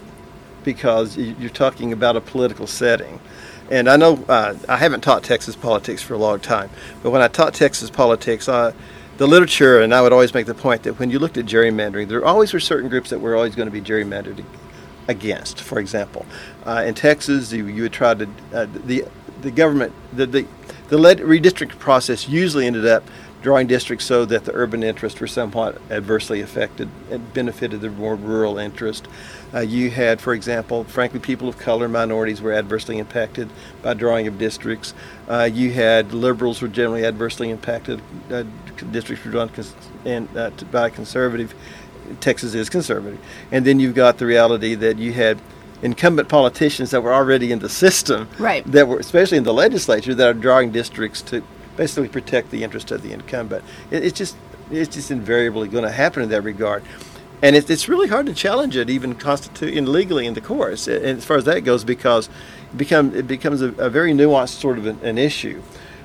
because 0.64 1.16
you- 1.18 1.36
you're 1.38 1.50
talking 1.50 1.92
about 1.92 2.16
a 2.16 2.22
political 2.22 2.66
setting. 2.66 3.20
And 3.70 3.88
I 3.88 3.96
know 3.96 4.24
uh, 4.30 4.54
I 4.66 4.78
haven't 4.78 5.02
taught 5.02 5.22
Texas 5.22 5.56
politics 5.56 6.00
for 6.02 6.14
a 6.14 6.18
long 6.18 6.40
time, 6.40 6.70
but 7.02 7.10
when 7.10 7.20
I 7.20 7.28
taught 7.28 7.52
Texas 7.52 7.90
politics, 7.90 8.48
uh, 8.48 8.72
the 9.18 9.26
literature, 9.26 9.80
and 9.80 9.94
I 9.94 10.00
would 10.00 10.12
always 10.12 10.32
make 10.32 10.46
the 10.46 10.54
point 10.54 10.84
that 10.84 10.98
when 10.98 11.10
you 11.10 11.18
looked 11.18 11.36
at 11.36 11.44
gerrymandering, 11.44 12.08
there 12.08 12.24
always 12.24 12.54
were 12.54 12.60
certain 12.60 12.88
groups 12.88 13.10
that 13.10 13.20
were 13.20 13.36
always 13.36 13.54
going 13.54 13.66
to 13.68 13.72
be 13.72 13.82
gerrymandered 13.82 14.42
against. 15.10 15.60
For 15.60 15.78
example, 15.78 16.24
uh, 16.64 16.84
in 16.86 16.94
Texas, 16.94 17.52
you, 17.52 17.66
you 17.66 17.82
would 17.82 17.92
try 17.92 18.14
to 18.14 18.28
uh, 18.54 18.66
the 18.86 19.04
the 19.42 19.50
government 19.50 19.92
the 20.12 20.26
the 20.26 20.46
the 20.88 20.96
redistricting 20.96 21.78
process 21.78 22.28
usually 22.28 22.66
ended 22.66 22.86
up 22.86 23.04
drawing 23.42 23.66
districts 23.66 24.04
so 24.04 24.24
that 24.26 24.44
the 24.44 24.52
urban 24.54 24.82
interests 24.82 25.18
were 25.18 25.26
somewhat 25.26 25.80
adversely 25.90 26.40
affected 26.42 26.88
and 27.10 27.32
benefited 27.32 27.80
the 27.80 27.88
more 27.90 28.14
rural 28.14 28.58
interest. 28.58 29.08
Uh, 29.54 29.60
you 29.60 29.90
had, 29.90 30.20
for 30.20 30.34
example, 30.34 30.84
frankly, 30.84 31.18
people 31.18 31.48
of 31.48 31.58
color, 31.58 31.88
minorities 31.88 32.42
were 32.42 32.52
adversely 32.52 32.98
impacted 32.98 33.48
by 33.82 33.94
drawing 33.94 34.26
of 34.26 34.38
districts. 34.38 34.92
Uh, 35.28 35.48
you 35.50 35.72
had 35.72 36.12
liberals 36.12 36.60
were 36.60 36.68
generally 36.68 37.04
adversely 37.04 37.50
impacted. 37.50 38.00
Uh, 38.30 38.44
districts 38.90 39.24
were 39.24 39.30
drawn 39.30 39.48
cons- 39.48 39.74
and, 40.04 40.28
uh, 40.36 40.50
by 40.70 40.90
conservative. 40.90 41.54
Texas 42.20 42.54
is 42.54 42.68
conservative. 42.68 43.18
And 43.52 43.64
then 43.64 43.80
you've 43.80 43.94
got 43.94 44.18
the 44.18 44.26
reality 44.26 44.74
that 44.74 44.98
you 44.98 45.12
had 45.12 45.40
incumbent 45.82 46.28
politicians 46.28 46.90
that 46.90 47.02
were 47.02 47.12
already 47.12 47.52
in 47.52 47.58
the 47.60 47.68
system 47.68 48.28
Right. 48.38 48.64
that 48.70 48.86
were 48.86 48.98
especially 48.98 49.38
in 49.38 49.44
the 49.44 49.54
legislature 49.54 50.14
that 50.14 50.28
are 50.28 50.34
drawing 50.34 50.70
districts 50.72 51.22
to 51.22 51.42
basically 51.76 52.08
protect 52.08 52.50
the 52.50 52.62
interest 52.64 52.90
of 52.90 53.02
the 53.02 53.12
incumbent. 53.12 53.64
It, 53.90 54.04
it's 54.04 54.18
just 54.18 54.36
it's 54.70 54.94
just 54.94 55.10
invariably 55.10 55.68
going 55.68 55.84
to 55.84 55.90
happen 55.90 56.22
in 56.22 56.28
that 56.28 56.42
regard, 56.42 56.84
and 57.42 57.56
it, 57.56 57.68
it's 57.70 57.88
really 57.88 58.08
hard 58.08 58.26
to 58.26 58.34
challenge 58.34 58.76
it 58.76 58.88
even 58.90 59.14
constitu- 59.14 59.72
in 59.74 59.90
legally 59.90 60.26
in 60.26 60.34
the 60.34 60.40
courts. 60.40 60.86
And 60.86 61.02
as 61.04 61.24
far 61.24 61.38
as 61.38 61.44
that 61.44 61.60
goes, 61.62 61.82
because 61.82 62.28
it 62.72 62.76
become 62.76 63.14
it 63.16 63.26
becomes 63.26 63.62
a, 63.62 63.68
a 63.78 63.88
very 63.88 64.12
nuanced 64.12 64.60
sort 64.60 64.76
of 64.78 64.86
an, 64.86 64.98
an 65.02 65.16
issue. 65.18 65.62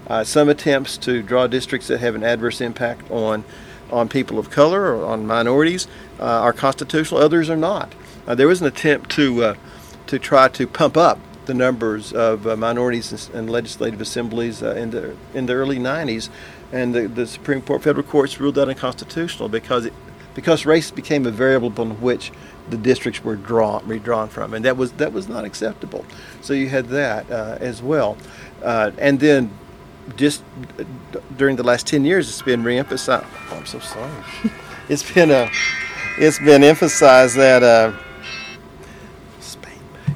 Uh, 0.07 0.23
some 0.23 0.47
attempts 0.49 0.97
to 0.99 1.21
draw 1.21 1.47
districts 1.47 1.87
that 1.87 1.99
have 1.99 2.15
an 2.15 2.23
adverse 2.23 2.61
impact 2.61 3.09
on 3.11 3.43
on 3.91 4.09
people 4.09 4.39
of 4.39 4.49
color 4.49 4.95
or 4.95 5.05
on 5.05 5.25
minorities 5.25 5.87
uh, 6.19 6.23
are 6.23 6.53
constitutional. 6.53 7.21
Others 7.21 7.49
are 7.49 7.57
not. 7.57 7.93
Uh, 8.27 8.35
there 8.35 8.47
was 8.47 8.61
an 8.61 8.67
attempt 8.67 9.11
to 9.11 9.43
uh, 9.43 9.55
to 10.07 10.19
try 10.19 10.47
to 10.47 10.67
pump 10.67 10.97
up 10.97 11.19
the 11.45 11.53
numbers 11.53 12.11
of 12.13 12.47
uh, 12.47 12.55
minorities 12.55 13.29
and 13.33 13.49
legislative 13.49 14.01
assemblies 14.01 14.63
uh, 14.63 14.71
in 14.71 14.91
the 14.91 15.15
in 15.33 15.45
the 15.45 15.53
early 15.53 15.77
90s, 15.77 16.29
and 16.71 16.93
the, 16.93 17.07
the 17.07 17.27
Supreme 17.27 17.61
Court, 17.61 17.83
federal 17.83 18.05
courts 18.05 18.39
ruled 18.39 18.55
that 18.55 18.67
unconstitutional 18.67 19.49
because 19.49 19.85
it 19.85 19.93
because 20.33 20.65
race 20.65 20.91
became 20.91 21.25
a 21.25 21.31
variable 21.31 21.69
upon 21.69 22.01
which 22.01 22.31
the 22.69 22.77
districts 22.77 23.23
were 23.23 23.35
drawn 23.35 23.87
redrawn 23.87 24.27
from, 24.27 24.53
and 24.53 24.65
that 24.65 24.77
was 24.77 24.91
that 24.93 25.13
was 25.13 25.27
not 25.27 25.45
acceptable. 25.45 26.05
So 26.41 26.53
you 26.53 26.69
had 26.69 26.87
that 26.87 27.29
uh, 27.29 27.57
as 27.59 27.81
well, 27.81 28.17
uh, 28.63 28.91
and 28.97 29.19
then 29.19 29.51
just 30.15 30.43
uh, 30.79 30.83
during 31.37 31.55
the 31.55 31.63
last 31.63 31.87
10 31.87 32.05
years, 32.05 32.29
it's 32.29 32.41
been 32.41 32.63
reemphasized. 32.63 33.25
Oh, 33.51 33.57
I'm 33.57 33.65
so 33.65 33.79
sorry. 33.79 34.11
it's 34.89 35.09
been 35.13 35.31
uh, 35.31 35.49
it's 36.17 36.39
been 36.39 36.63
emphasized 36.63 37.35
that 37.37 37.63
uh. 37.63 37.91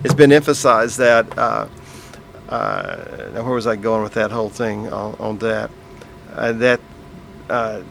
It's 0.01 0.13
been 0.13 0.31
emphasized 0.31 0.97
that 0.99 1.37
uh, 1.37 1.67
uh, 2.47 3.29
now 3.33 3.43
where 3.43 3.53
was 3.53 3.67
I 3.67 3.75
going 3.75 4.01
with 4.01 4.13
that 4.13 4.31
whole 4.31 4.49
thing 4.49 4.91
on, 4.93 5.15
on 5.19 5.37
that? 5.39 5.69
Uh, 6.33 6.53
that 6.53 6.79
uh, 7.49 7.81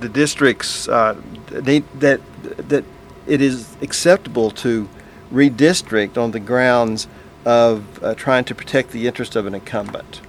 the 0.00 0.08
districts 0.08 0.88
uh, 0.88 1.20
need, 1.62 1.84
that 2.00 2.20
that 2.68 2.84
it 3.26 3.40
is 3.40 3.76
acceptable 3.80 4.50
to 4.50 4.88
redistrict 5.32 6.16
on 6.16 6.32
the 6.32 6.40
grounds 6.40 7.08
of 7.44 8.02
uh, 8.02 8.14
trying 8.14 8.44
to 8.44 8.54
protect 8.54 8.90
the 8.90 9.06
interest 9.06 9.36
of 9.36 9.46
an 9.46 9.54
incumbent, 9.54 10.20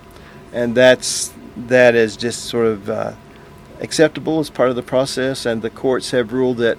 and 0.57 0.75
that's 0.75 1.33
that 1.55 1.95
is 1.95 2.17
just 2.17 2.45
sort 2.45 2.67
of 2.67 2.89
uh, 2.89 3.13
acceptable 3.79 4.39
as 4.39 4.49
part 4.49 4.69
of 4.69 4.75
the 4.75 4.83
process. 4.83 5.45
And 5.45 5.61
the 5.61 5.69
courts 5.69 6.11
have 6.11 6.33
ruled 6.33 6.57
that 6.57 6.77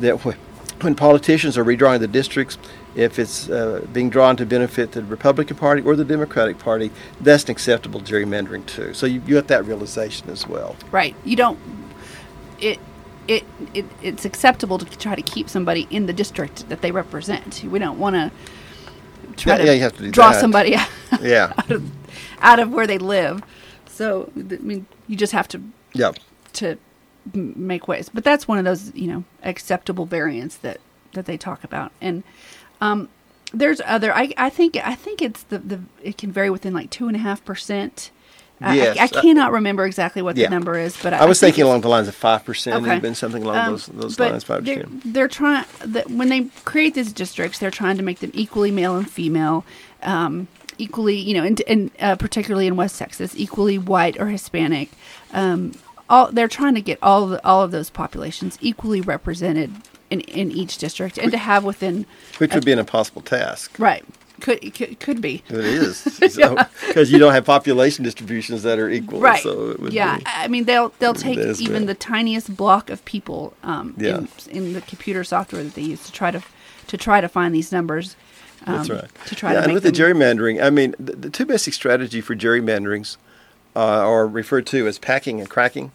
that 0.00 0.16
wh- 0.22 0.36
when 0.84 0.94
politicians 0.94 1.56
are 1.56 1.64
redrawing 1.64 2.00
the 2.00 2.08
districts, 2.08 2.58
if 2.96 3.18
it's 3.18 3.48
uh, 3.48 3.86
being 3.92 4.10
drawn 4.10 4.36
to 4.36 4.44
benefit 4.46 4.92
the 4.92 5.02
Republican 5.04 5.56
Party 5.56 5.82
or 5.82 5.94
the 5.96 6.04
Democratic 6.04 6.58
Party, 6.58 6.90
that's 7.20 7.44
an 7.44 7.50
acceptable 7.52 8.00
gerrymandering 8.00 8.66
too. 8.66 8.92
So 8.94 9.06
you, 9.06 9.22
you 9.26 9.34
got 9.34 9.46
that 9.48 9.64
realization 9.66 10.28
as 10.30 10.46
well. 10.48 10.74
Right. 10.90 11.14
You 11.24 11.36
don't. 11.36 11.58
It. 12.60 12.78
It, 13.28 13.44
it 13.72 13.84
it's 14.02 14.24
acceptable 14.24 14.78
to 14.78 14.84
try 14.98 15.14
to 15.14 15.22
keep 15.22 15.48
somebody 15.48 15.86
in 15.90 16.06
the 16.06 16.12
district 16.12 16.68
that 16.68 16.80
they 16.82 16.90
represent. 16.90 17.62
We 17.62 17.78
don't 17.78 17.96
want 18.00 18.16
to 18.16 18.32
try 19.36 19.52
Yeah, 19.52 19.58
to 19.58 19.64
yeah, 19.66 19.72
you 19.74 19.82
have 19.82 19.96
to 19.98 20.02
do 20.02 20.10
draw 20.10 20.32
that. 20.32 20.40
somebody 20.40 20.74
out, 20.80 20.88
Yeah, 21.20 21.52
out 22.42 22.58
of 22.58 22.70
where 22.70 22.86
they 22.86 22.98
live. 22.98 23.42
So 23.86 24.30
I 24.36 24.40
mean, 24.40 24.86
you 25.06 25.16
just 25.16 25.32
have 25.32 25.48
to 25.48 25.62
yeah. 25.94 26.12
to 26.54 26.78
make 27.34 27.88
ways. 27.88 28.08
But 28.08 28.24
that's 28.24 28.48
one 28.48 28.58
of 28.58 28.64
those, 28.64 28.94
you 28.94 29.06
know, 29.06 29.24
acceptable 29.42 30.06
variants 30.06 30.56
that 30.56 30.80
that 31.12 31.26
they 31.26 31.36
talk 31.36 31.64
about. 31.64 31.92
And 32.00 32.22
um, 32.80 33.08
there's 33.52 33.80
other. 33.84 34.14
I 34.14 34.32
I 34.36 34.50
think 34.50 34.76
I 34.76 34.94
think 34.94 35.22
it's 35.22 35.42
the 35.44 35.58
the 35.58 35.80
it 36.02 36.18
can 36.18 36.32
vary 36.32 36.50
within 36.50 36.74
like 36.74 36.90
two 36.90 37.06
and 37.06 37.16
a 37.16 37.20
half 37.20 37.44
percent. 37.44 38.10
I- 38.60 38.76
Yes, 38.76 38.96
I, 38.96 39.02
I 39.02 39.04
uh, 39.06 39.22
cannot 39.22 39.50
remember 39.50 39.84
exactly 39.84 40.22
what 40.22 40.36
yeah. 40.36 40.46
the 40.46 40.50
number 40.54 40.78
is, 40.78 40.96
but 41.02 41.12
I 41.12 41.26
was 41.26 41.40
think 41.40 41.54
thinking 41.56 41.64
along 41.64 41.80
the 41.80 41.88
lines 41.88 42.06
of 42.06 42.14
five 42.14 42.44
percent. 42.44 42.86
Okay. 42.86 42.98
Been 43.00 43.16
something 43.16 43.42
along 43.42 43.56
um, 43.56 43.72
those 43.72 43.86
those 43.86 44.20
lines. 44.20 44.44
Five 44.44 44.64
they're, 44.64 44.84
percent. 44.84 45.12
they're 45.12 45.28
trying 45.28 45.64
that 45.84 46.10
when 46.10 46.28
they 46.28 46.44
create 46.64 46.94
these 46.94 47.12
districts, 47.12 47.58
they're 47.58 47.72
trying 47.72 47.96
to 47.96 48.04
make 48.04 48.20
them 48.20 48.30
equally 48.34 48.70
male 48.70 48.96
and 48.96 49.10
female, 49.10 49.64
um, 50.04 50.46
equally, 50.82 51.16
you 51.16 51.34
know, 51.34 51.44
and, 51.44 51.60
and 51.66 51.90
uh, 52.00 52.16
particularly 52.16 52.66
in 52.66 52.76
West 52.76 52.98
Texas, 52.98 53.34
equally 53.36 53.78
white 53.78 54.18
or 54.20 54.26
Hispanic. 54.28 54.90
Um, 55.32 55.72
all 56.10 56.30
they're 56.30 56.48
trying 56.48 56.74
to 56.74 56.82
get 56.82 56.98
all 57.02 57.24
of 57.24 57.30
the, 57.30 57.46
all 57.46 57.62
of 57.62 57.70
those 57.70 57.88
populations 57.88 58.58
equally 58.60 59.00
represented 59.00 59.70
in, 60.10 60.20
in 60.22 60.50
each 60.52 60.76
district, 60.78 61.16
and 61.16 61.30
to 61.32 61.38
have 61.38 61.64
within 61.64 62.04
Which 62.38 62.54
would 62.54 62.64
be 62.64 62.72
an 62.72 62.78
impossible 62.78 63.22
task. 63.22 63.74
right 63.78 64.04
could 64.40 64.74
could, 64.74 64.98
could 64.98 65.20
be 65.22 65.42
It 65.48 65.54
is 65.64 66.02
because 66.18 67.12
you 67.12 67.18
don't 67.18 67.32
have 67.32 67.44
population 67.44 68.02
distributions 68.04 68.64
that 68.64 68.78
are 68.80 68.90
equal. 68.90 69.20
right 69.20 69.40
So 69.42 69.70
it 69.70 69.80
would 69.80 69.92
yeah 69.92 70.18
be. 70.18 70.24
i 70.26 70.48
mean 70.48 70.64
they'll 70.64 70.92
they'll 70.98 71.14
take 71.14 71.38
even 71.60 71.82
bad. 71.82 71.86
the 71.86 71.94
tiniest 71.94 72.56
block 72.56 72.90
of 72.90 73.02
people 73.04 73.54
um 73.62 73.94
Yeah. 73.96 74.18
in, 74.18 74.28
in 74.50 74.72
the 74.72 74.80
computer 74.80 75.22
software 75.22 75.62
that 75.62 75.74
they 75.74 75.82
use 75.82 76.02
to 76.06 76.12
try 76.12 76.30
to 76.32 76.42
to 76.88 76.96
try 76.96 77.20
to 77.20 77.28
find 77.28 77.54
these 77.54 77.70
numbers 77.70 78.16
um, 78.66 78.76
That's 78.76 78.90
right. 78.90 79.26
to 79.26 79.34
try 79.34 79.52
yeah, 79.52 79.60
to 79.60 79.64
and 79.64 79.72
with 79.74 79.82
them, 79.82 79.92
the 79.92 79.98
gerrymandering, 79.98 80.62
I 80.62 80.70
mean, 80.70 80.94
the, 80.98 81.16
the 81.16 81.30
two 81.30 81.46
basic 81.46 81.74
strategy 81.74 82.20
for 82.20 82.34
gerrymanderings 82.34 83.16
uh, 83.74 83.80
are 83.80 84.26
referred 84.26 84.66
to 84.68 84.86
as 84.86 84.98
packing 84.98 85.40
and 85.40 85.48
cracking. 85.48 85.92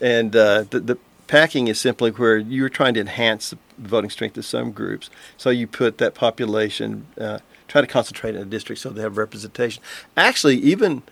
And 0.00 0.34
uh, 0.36 0.64
the, 0.68 0.80
the 0.80 0.98
packing 1.26 1.68
is 1.68 1.80
simply 1.80 2.10
where 2.10 2.36
you're 2.36 2.68
trying 2.68 2.94
to 2.94 3.00
enhance 3.00 3.50
the 3.50 3.58
voting 3.78 4.10
strength 4.10 4.36
of 4.36 4.44
some 4.44 4.72
groups. 4.72 5.10
So 5.36 5.50
you 5.50 5.66
put 5.66 5.98
that 5.98 6.14
population, 6.14 7.06
uh, 7.20 7.38
try 7.68 7.80
to 7.80 7.86
concentrate 7.86 8.34
in 8.34 8.42
a 8.42 8.46
district 8.46 8.80
so 8.80 8.90
they 8.90 9.02
have 9.02 9.16
representation. 9.16 9.82
Actually, 10.16 10.56
even 10.56 11.02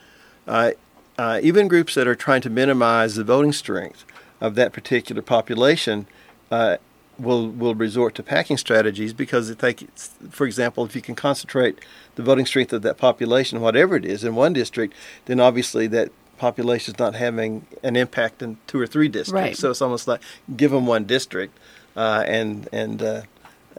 uh, 0.47 0.73
uh, 1.17 1.41
even 1.43 1.69
groups 1.69 1.95
that 1.95 2.07
are 2.09 2.15
trying 2.15 2.43
to 2.43 2.51
minimize 2.51 3.15
the 3.15 3.25
voting 3.25 3.53
strength 3.53 4.05
of 4.41 4.57
that 4.57 4.73
particular 4.73 5.23
population 5.23 6.07
uh, 6.51 6.77
will 7.19 7.49
will 7.49 7.75
resort 7.75 8.15
to 8.17 8.23
packing 8.23 8.57
strategies 8.57 9.13
because 9.13 9.49
they 9.49 9.73
think, 9.73 9.97
for 10.31 10.47
example, 10.47 10.85
if 10.85 10.95
you 10.95 11.03
can 11.03 11.15
concentrate 11.15 11.79
the 12.17 12.23
voting 12.23 12.47
strength 12.47 12.73
of 12.73 12.83
that 12.83 12.97
population, 12.97 13.61
whatever 13.61 13.97
it 13.97 14.05
is, 14.05 14.25
in 14.25 14.35
one 14.35 14.53
district, 14.53 14.95
then 15.27 15.41
obviously 15.41 15.87
that 15.89 16.11
population 16.37 16.95
is 16.95 16.99
not 16.99 17.15
having 17.15 17.67
an 17.83 17.97
impact 17.97 18.43
in 18.43 18.59
two 18.67 18.81
or 18.81 18.87
three 18.87 19.09
districts. 19.09 19.33
Right. 19.33 19.57
So 19.57 19.71
it's 19.71 19.83
almost 19.83 20.09
like 20.09 20.21
give 20.57 20.71
them 20.71 20.87
one 20.87 21.05
district, 21.05 21.59
uh, 21.97 22.25
and 22.27 22.69
and 22.73 23.03
uh, 23.03 23.23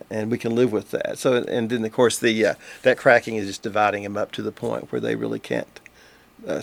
and 0.09 0.31
we 0.31 0.37
can 0.37 0.55
live 0.55 0.71
with 0.71 0.91
that. 0.91 1.17
So 1.17 1.43
and 1.43 1.69
then 1.69 1.83
of 1.83 1.91
course 1.91 2.19
the 2.19 2.45
uh, 2.45 2.55
that 2.83 2.97
cracking 2.97 3.35
is 3.35 3.47
just 3.47 3.61
dividing 3.61 4.03
them 4.03 4.17
up 4.17 4.31
to 4.33 4.41
the 4.41 4.51
point 4.51 4.91
where 4.91 5.01
they 5.01 5.15
really 5.15 5.39
can't 5.39 5.79
uh, 6.47 6.61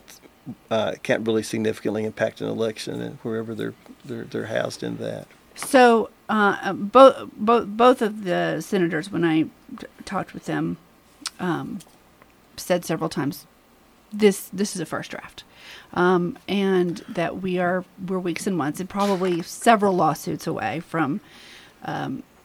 uh, 0.70 0.94
can't 1.02 1.26
really 1.26 1.42
significantly 1.42 2.04
impact 2.04 2.40
an 2.40 2.48
election 2.48 3.00
and 3.00 3.18
wherever 3.18 3.54
they're 3.54 3.74
they're 4.04 4.24
they're 4.24 4.46
housed 4.46 4.82
in 4.82 4.96
that. 4.98 5.26
so 5.54 6.11
uh, 6.33 6.73
both 6.73 7.16
both 7.37 7.66
both 7.68 8.01
of 8.03 8.25
the 8.25 8.61
senators 8.61 9.07
when 9.12 9.25
i 9.25 9.42
t- 9.42 9.87
talked 10.05 10.33
with 10.35 10.47
them 10.47 10.77
um, 11.38 11.79
said 12.57 12.85
several 12.85 13.09
times 13.09 13.47
this 14.12 14.49
this 14.53 14.75
is 14.75 14.81
a 14.81 14.87
first 14.87 15.11
draft 15.11 15.45
um, 15.95 16.37
and 16.49 16.99
that 17.09 17.42
we 17.42 17.59
are 17.59 17.85
we're 18.09 18.18
weeks 18.18 18.47
and 18.47 18.57
months 18.57 18.81
and 18.81 18.88
probably 18.88 19.42
several 19.42 19.95
lawsuits 19.95 20.47
away 20.47 20.81
from 20.81 21.21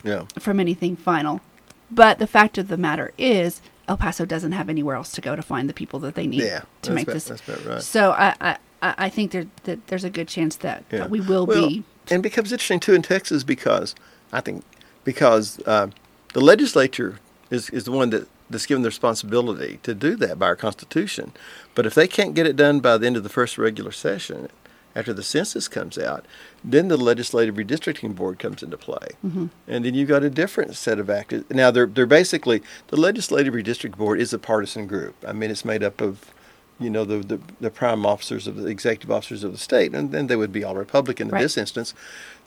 Yeah. 0.03 0.23
from 0.39 0.59
anything 0.59 0.95
final. 0.95 1.41
But 1.89 2.19
the 2.19 2.27
fact 2.27 2.57
of 2.57 2.67
the 2.67 2.77
matter 2.77 3.13
is, 3.17 3.61
El 3.87 3.95
Paso 3.97 4.25
doesn't 4.25 4.51
have 4.51 4.69
anywhere 4.69 4.95
else 4.95 5.11
to 5.13 5.21
go 5.21 5.35
to 5.35 5.41
find 5.41 5.69
the 5.69 5.73
people 5.73 5.99
that 6.01 6.15
they 6.15 6.27
need 6.27 6.41
Yeah, 6.43 6.63
to 6.81 6.91
make 6.91 7.07
about- 7.07 7.13
this. 7.23 7.65
right. 7.65 7.81
So 7.81 8.11
I, 8.11 8.35
I, 8.41 8.57
I 8.81 8.93
I 9.05 9.09
think 9.09 9.31
there, 9.31 9.45
that 9.63 9.87
there's 9.87 10.03
a 10.03 10.09
good 10.09 10.27
chance 10.27 10.57
that, 10.57 10.83
Yeah. 10.91 10.99
that 10.99 11.09
we 11.09 11.21
will 11.21 11.45
Well, 11.45 11.69
be. 11.69 11.83
And 12.09 12.19
it 12.19 12.23
becomes 12.23 12.51
interesting 12.51 12.79
too 12.79 12.93
in 12.93 13.01
Texas 13.01 13.43
because 13.43 13.95
I 14.31 14.41
think 14.41 14.63
because 15.03 15.59
uh, 15.65 15.87
the 16.33 16.41
legislature 16.41 17.19
is 17.49 17.69
is 17.71 17.83
the 17.85 17.91
one 17.91 18.09
that 18.11 18.27
that's 18.49 18.65
given 18.65 18.81
the 18.81 18.89
responsibility 18.89 19.79
to 19.83 19.93
do 19.93 20.15
that 20.15 20.39
by 20.39 20.45
our 20.47 20.55
Constitution. 20.55 21.33
But 21.75 21.85
if 21.85 21.93
they 21.95 22.07
can't 22.07 22.33
get 22.33 22.47
it 22.47 22.55
done 22.55 22.79
by 22.79 22.97
the 22.97 23.05
end 23.05 23.17
of 23.17 23.23
the 23.23 23.29
first 23.29 23.57
regular 23.57 23.91
session, 23.91 24.47
after 24.95 25.13
the 25.13 25.21
census 25.21 25.67
comes 25.67 25.97
out, 25.97 26.25
then 26.63 26.87
the 26.87 26.95
legislative 26.97 27.55
redistricting 27.55 28.15
board 28.15 28.39
comes 28.39 28.63
into 28.63 28.77
play, 28.77 29.09
Mm-hmm. 29.25 29.47
and 29.67 29.85
then 29.85 29.93
you've 29.93 30.07
got 30.09 30.23
a 30.23 30.29
different 30.29 30.75
set 30.75 30.97
of 30.97 31.09
actors. 31.09 31.43
Now 31.49 31.71
they're 31.71 31.85
they're 31.87 32.05
basically 32.05 32.63
the 32.87 32.97
legislative 32.97 33.53
redistricting 33.53 33.97
board 33.97 34.19
is 34.19 34.33
a 34.33 34.39
partisan 34.39 34.87
group. 34.87 35.15
I 35.27 35.33
mean, 35.33 35.51
it's 35.51 35.65
made 35.65 35.83
up 35.83 35.99
of 36.01 36.31
you 36.79 36.89
know 36.89 37.05
the, 37.05 37.17
the 37.17 37.39
the 37.59 37.69
prime 37.69 38.05
officers 38.05 38.47
of 38.47 38.55
the 38.55 38.67
executive 38.67 39.11
officers 39.11 39.43
of 39.43 39.51
the 39.51 39.57
state, 39.57 39.93
and 39.93 40.11
then 40.11 40.27
they 40.27 40.35
would 40.35 40.51
be 40.53 40.63
all 40.63 40.75
Republican 40.75 41.27
in 41.27 41.33
Right. 41.33 41.41
this 41.41 41.57
instance, 41.57 41.93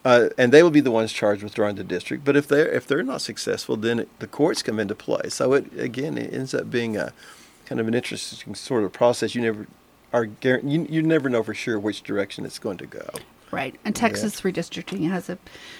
uh, 0.05 0.29
and 0.39 0.53
they 0.53 0.63
would 0.63 0.73
be 0.73 0.81
the 0.81 0.91
ones 0.91 1.13
charged 1.13 1.43
with 1.43 1.55
drawing 1.55 1.77
the 1.77 1.85
district. 1.85 2.25
But 2.25 2.37
if 2.37 2.47
they're 2.49 2.69
if 2.69 2.87
they're 2.87 3.03
not 3.03 3.21
successful, 3.23 3.77
then 3.77 4.01
it, 4.01 4.19
the 4.21 4.27
courts 4.27 4.63
come 4.63 4.79
into 4.79 4.95
play. 4.95 5.29
So 5.29 5.53
it 5.55 5.73
again 5.79 6.17
it 6.19 6.33
ends 6.33 6.55
up 6.55 6.71
being 6.71 6.97
a 6.97 7.13
kind 7.67 7.81
of 7.81 7.89
an 7.89 7.95
interesting 7.95 8.55
sort 8.55 8.85
of 8.85 8.93
process. 8.93 9.35
You 9.35 9.43
never 9.43 9.67
are 10.13 10.25
you 10.43 10.87
you 10.89 11.03
never 11.03 11.29
know 11.29 11.43
for 11.43 11.55
sure 11.55 11.79
which 11.79 12.03
direction 12.03 12.45
it's 12.45 12.59
going 12.59 12.79
to 12.79 12.87
go. 12.87 13.09
Right, 13.53 13.75
and 13.85 13.97
Texas 13.97 14.43
redistricting 14.43 15.09
has 15.11 15.29
a 15.29 15.37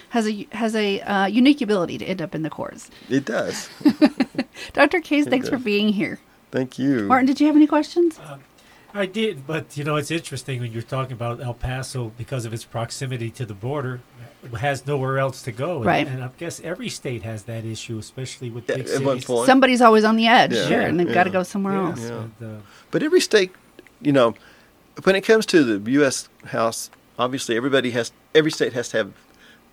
has 0.09 0.27
a 0.27 0.45
has 0.51 0.75
a 0.75 0.99
uh, 1.01 1.25
unique 1.27 1.61
ability 1.61 1.97
to 1.99 2.05
end 2.05 2.21
up 2.21 2.35
in 2.35 2.41
the 2.41 2.49
courts. 2.49 2.89
It 3.09 3.23
does. 3.23 3.69
Dr. 4.73 4.99
Case, 4.99 5.25
thanks 5.25 5.47
for 5.47 5.57
being 5.57 5.89
here. 5.89 6.19
Thank 6.51 6.77
you. 6.77 7.03
Martin, 7.07 7.25
did 7.25 7.39
you 7.39 7.47
have 7.47 7.55
any 7.55 7.67
questions? 7.67 8.19
I 8.93 9.05
did, 9.05 9.47
but 9.47 9.77
you 9.77 9.85
know 9.85 9.95
it's 9.95 10.11
interesting 10.11 10.59
when 10.59 10.73
you're 10.73 10.81
talking 10.81 11.13
about 11.13 11.41
El 11.41 11.53
Paso 11.53 12.11
because 12.17 12.43
of 12.43 12.53
its 12.53 12.65
proximity 12.65 13.29
to 13.31 13.45
the 13.45 13.53
border, 13.53 14.01
has 14.59 14.85
nowhere 14.85 15.17
else 15.17 15.41
to 15.43 15.51
go. 15.53 15.77
And- 15.77 15.85
Right. 15.85 16.05
And, 16.07 16.21
I 16.23 16.29
guess 16.37 16.59
every 16.61 16.89
state 16.89 17.21
has 17.23 17.43
that 17.43 17.63
issue, 17.63 17.97
especially 17.99 18.49
with 18.49 18.67
big 18.67 18.79
at 18.81 19.01
one 19.01 19.15
cities. 19.17 19.25
point. 19.25 19.45
Somebody's 19.45 19.81
always 19.81 20.03
on 20.03 20.17
the 20.17 20.27
edge, 20.27 20.51
Yeah. 20.53 20.67
sure, 20.67 20.81
and 20.81 20.99
they've 20.99 21.13
got 21.13 21.23
to 21.23 21.29
go 21.29 21.43
somewhere 21.43 21.73
Yes, 21.81 21.99
else. 21.99 21.99
Yeah. 22.09 22.45
and, 22.47 22.57
uh, 22.57 22.61
But 22.91 23.01
every 23.03 23.21
state, 23.21 23.51
you 24.01 24.11
know, 24.11 24.35
when 25.03 25.15
it 25.15 25.21
comes 25.21 25.45
to 25.47 25.63
the 25.79 25.91
U.S. 25.91 26.27
House, 26.47 26.89
obviously 27.17 27.55
everybody 27.55 27.91
has, 27.91 28.11
every 28.35 28.51
state 28.51 28.73
has 28.73 28.89
to 28.89 28.97
have 28.97 29.11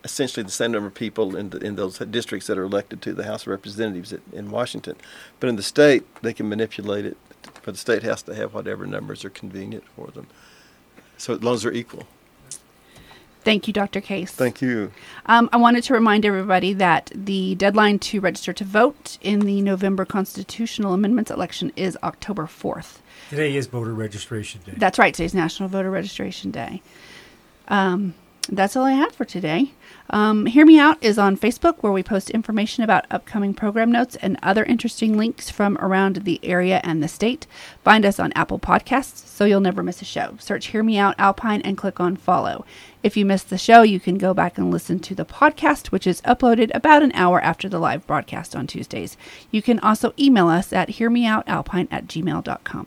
essentially 0.05 0.45
the 0.45 0.51
same 0.51 0.73
number 0.73 0.89
of 0.89 0.95
people 0.95 1.37
in, 1.37 1.51
the, 1.51 1.59
in 1.59 1.77
those 1.77 1.99
districts 1.99 2.47
that 2.47 2.59
are 2.59 2.65
elected 2.65 3.03
to 3.03 3.13
the 3.13 3.25
House 3.25 3.43
of 3.43 3.49
Representatives 3.49 4.13
at, 4.13 4.21
in 4.33 4.51
Washington. 4.51 4.97
But 5.41 5.49
in 5.49 5.57
the 5.57 5.63
state, 5.63 6.05
they 6.23 6.33
can 6.33 6.49
manipulate 6.49 7.05
it. 7.05 7.17
But 7.65 7.75
the 7.75 7.79
state 7.79 8.03
has 8.03 8.23
to 8.23 8.35
have 8.35 8.55
whatever 8.55 8.87
numbers 8.87 9.25
are 9.25 9.31
convenient 9.31 9.85
for 9.97 10.09
them. 10.09 10.27
So 11.17 11.35
as 11.35 11.43
long 11.43 11.55
as 11.55 11.63
they're 11.63 11.73
equal. 11.73 12.07
Thank 13.43 13.67
you, 13.67 13.73
Dr. 13.73 14.01
Case. 14.01 14.31
Thank 14.33 14.61
you. 14.61 14.93
Um, 15.27 15.49
I 15.53 15.57
wanted 15.57 15.83
to 15.85 15.95
remind 15.95 16.27
everybody 16.27 16.75
that 16.75 17.11
the 17.15 17.55
deadline 17.55 17.99
to 18.01 18.21
register 18.21 18.53
to 18.53 18.65
vote 18.65 19.17
in 19.23 19.41
the 19.41 19.63
November 19.63 20.05
constitutional 20.05 20.93
amendments 20.93 21.31
election 21.31 21.73
is 21.77 21.97
October 22.03 22.45
4th. 22.45 22.99
today 23.31 23.55
is 23.55 23.67
voter 23.67 23.95
registration 23.95 24.61
day. 24.67 24.75
That's 24.77 24.99
right. 24.99 25.15
Today's 25.15 25.35
National 25.35 25.69
Voter 25.69 25.91
Registration 25.91 26.51
Day. 26.51 26.83
Um, 27.69 28.15
that's 28.49 28.77
all 28.77 28.85
I 28.85 28.93
have 28.93 29.13
for 29.13 29.25
today. 29.25 29.73
Um, 30.11 30.47
Hear 30.47 30.65
Me 30.65 30.79
Out 30.79 31.03
is 31.03 31.19
on 31.19 31.37
Facebook, 31.37 31.77
where 31.81 31.93
we 31.93 32.03
post 32.03 32.31
information 32.31 32.83
about 32.83 33.07
upcoming 33.11 33.53
program 33.53 33.93
notes 33.93 34.17
and 34.17 34.39
other 34.43 34.65
interesting 34.65 35.17
links 35.17 35.51
from 35.51 35.77
around 35.79 36.17
the 36.25 36.41
area 36.43 36.81
and 36.83 37.03
the 37.03 37.09
state. 37.09 37.47
Find 37.85 38.07
us 38.07 38.19
on 38.19 38.33
Apple 38.33 38.59
Podcasts 38.59 39.27
so 39.27 39.45
you'll 39.45 39.61
never 39.61 39.83
miss 39.83 40.01
a 40.01 40.07
show. 40.07 40.37
Search 40.39 40.67
Hear 40.67 40.83
Me 40.83 40.99
Out 40.99 41.15
Alpine 41.19 41.61
and 41.63 41.77
click 41.77 42.01
on 42.01 42.17
follow. 42.17 42.65
If 43.03 43.17
you 43.17 43.25
missed 43.25 43.51
the 43.51 43.59
show, 43.59 43.83
you 43.83 44.01
can 44.01 44.19
go 44.19 44.35
back 44.35 44.59
and 44.59 44.71
listen 44.71 44.99
to 45.01 45.15
the 45.15 45.25
podcast, 45.25 45.89
which 45.89 46.07
is 46.07 46.23
uploaded 46.23 46.71
about 46.75 47.03
an 47.03 47.13
hour 47.13 47.41
after 47.41 47.69
the 47.69 47.79
live 47.79 48.07
broadcast 48.07 48.57
on 48.57 48.67
Tuesdays. 48.67 49.17
You 49.51 49.63
can 49.63 49.79
also 49.81 50.15
email 50.19 50.49
us 50.49 50.73
at 50.73 50.89
hearmeoutalpine 50.89 51.89
at 51.91 52.07
gmail.com. 52.07 52.87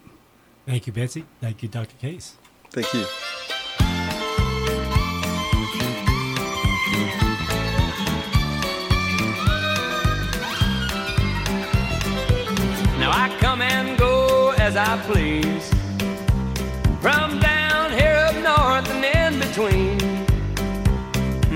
Thank 0.65 0.87
you, 0.87 0.93
Betsy. 0.93 1.25
Thank 1.39 1.63
you, 1.63 1.69
Dr. 1.69 1.95
Case. 1.97 2.35
Thank 2.71 2.93
you. 2.93 3.05
As 14.61 14.75
I 14.75 14.95
please. 15.09 15.65
From 17.01 17.39
down 17.39 17.91
here 17.93 18.17
up 18.27 18.35
north 18.35 18.87
and 18.93 19.03
in 19.03 19.39
between. 19.39 19.97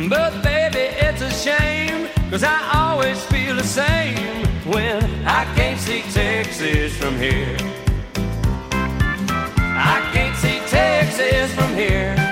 But 0.09 0.41
baby, 0.41 0.85
it's 1.07 1.21
a 1.21 1.29
shame, 1.29 2.09
cause 2.31 2.43
I 2.43 2.59
always 2.73 3.23
feel 3.25 3.55
the 3.55 3.69
same 3.81 4.47
when 4.65 5.03
I 5.27 5.45
can't 5.55 5.79
see 5.79 6.01
Texas 6.11 6.97
from 6.97 7.15
here. 7.17 7.57
I 9.93 9.97
can't 10.11 10.35
see 10.37 10.59
Texas 10.67 11.53
from 11.53 11.75
here. 11.75 12.24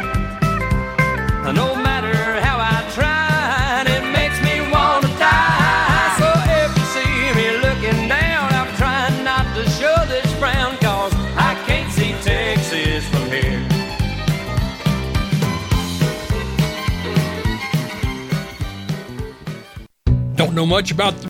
Know 20.64 20.68
much 20.76 20.92
about 20.92 21.14
the 21.16 21.22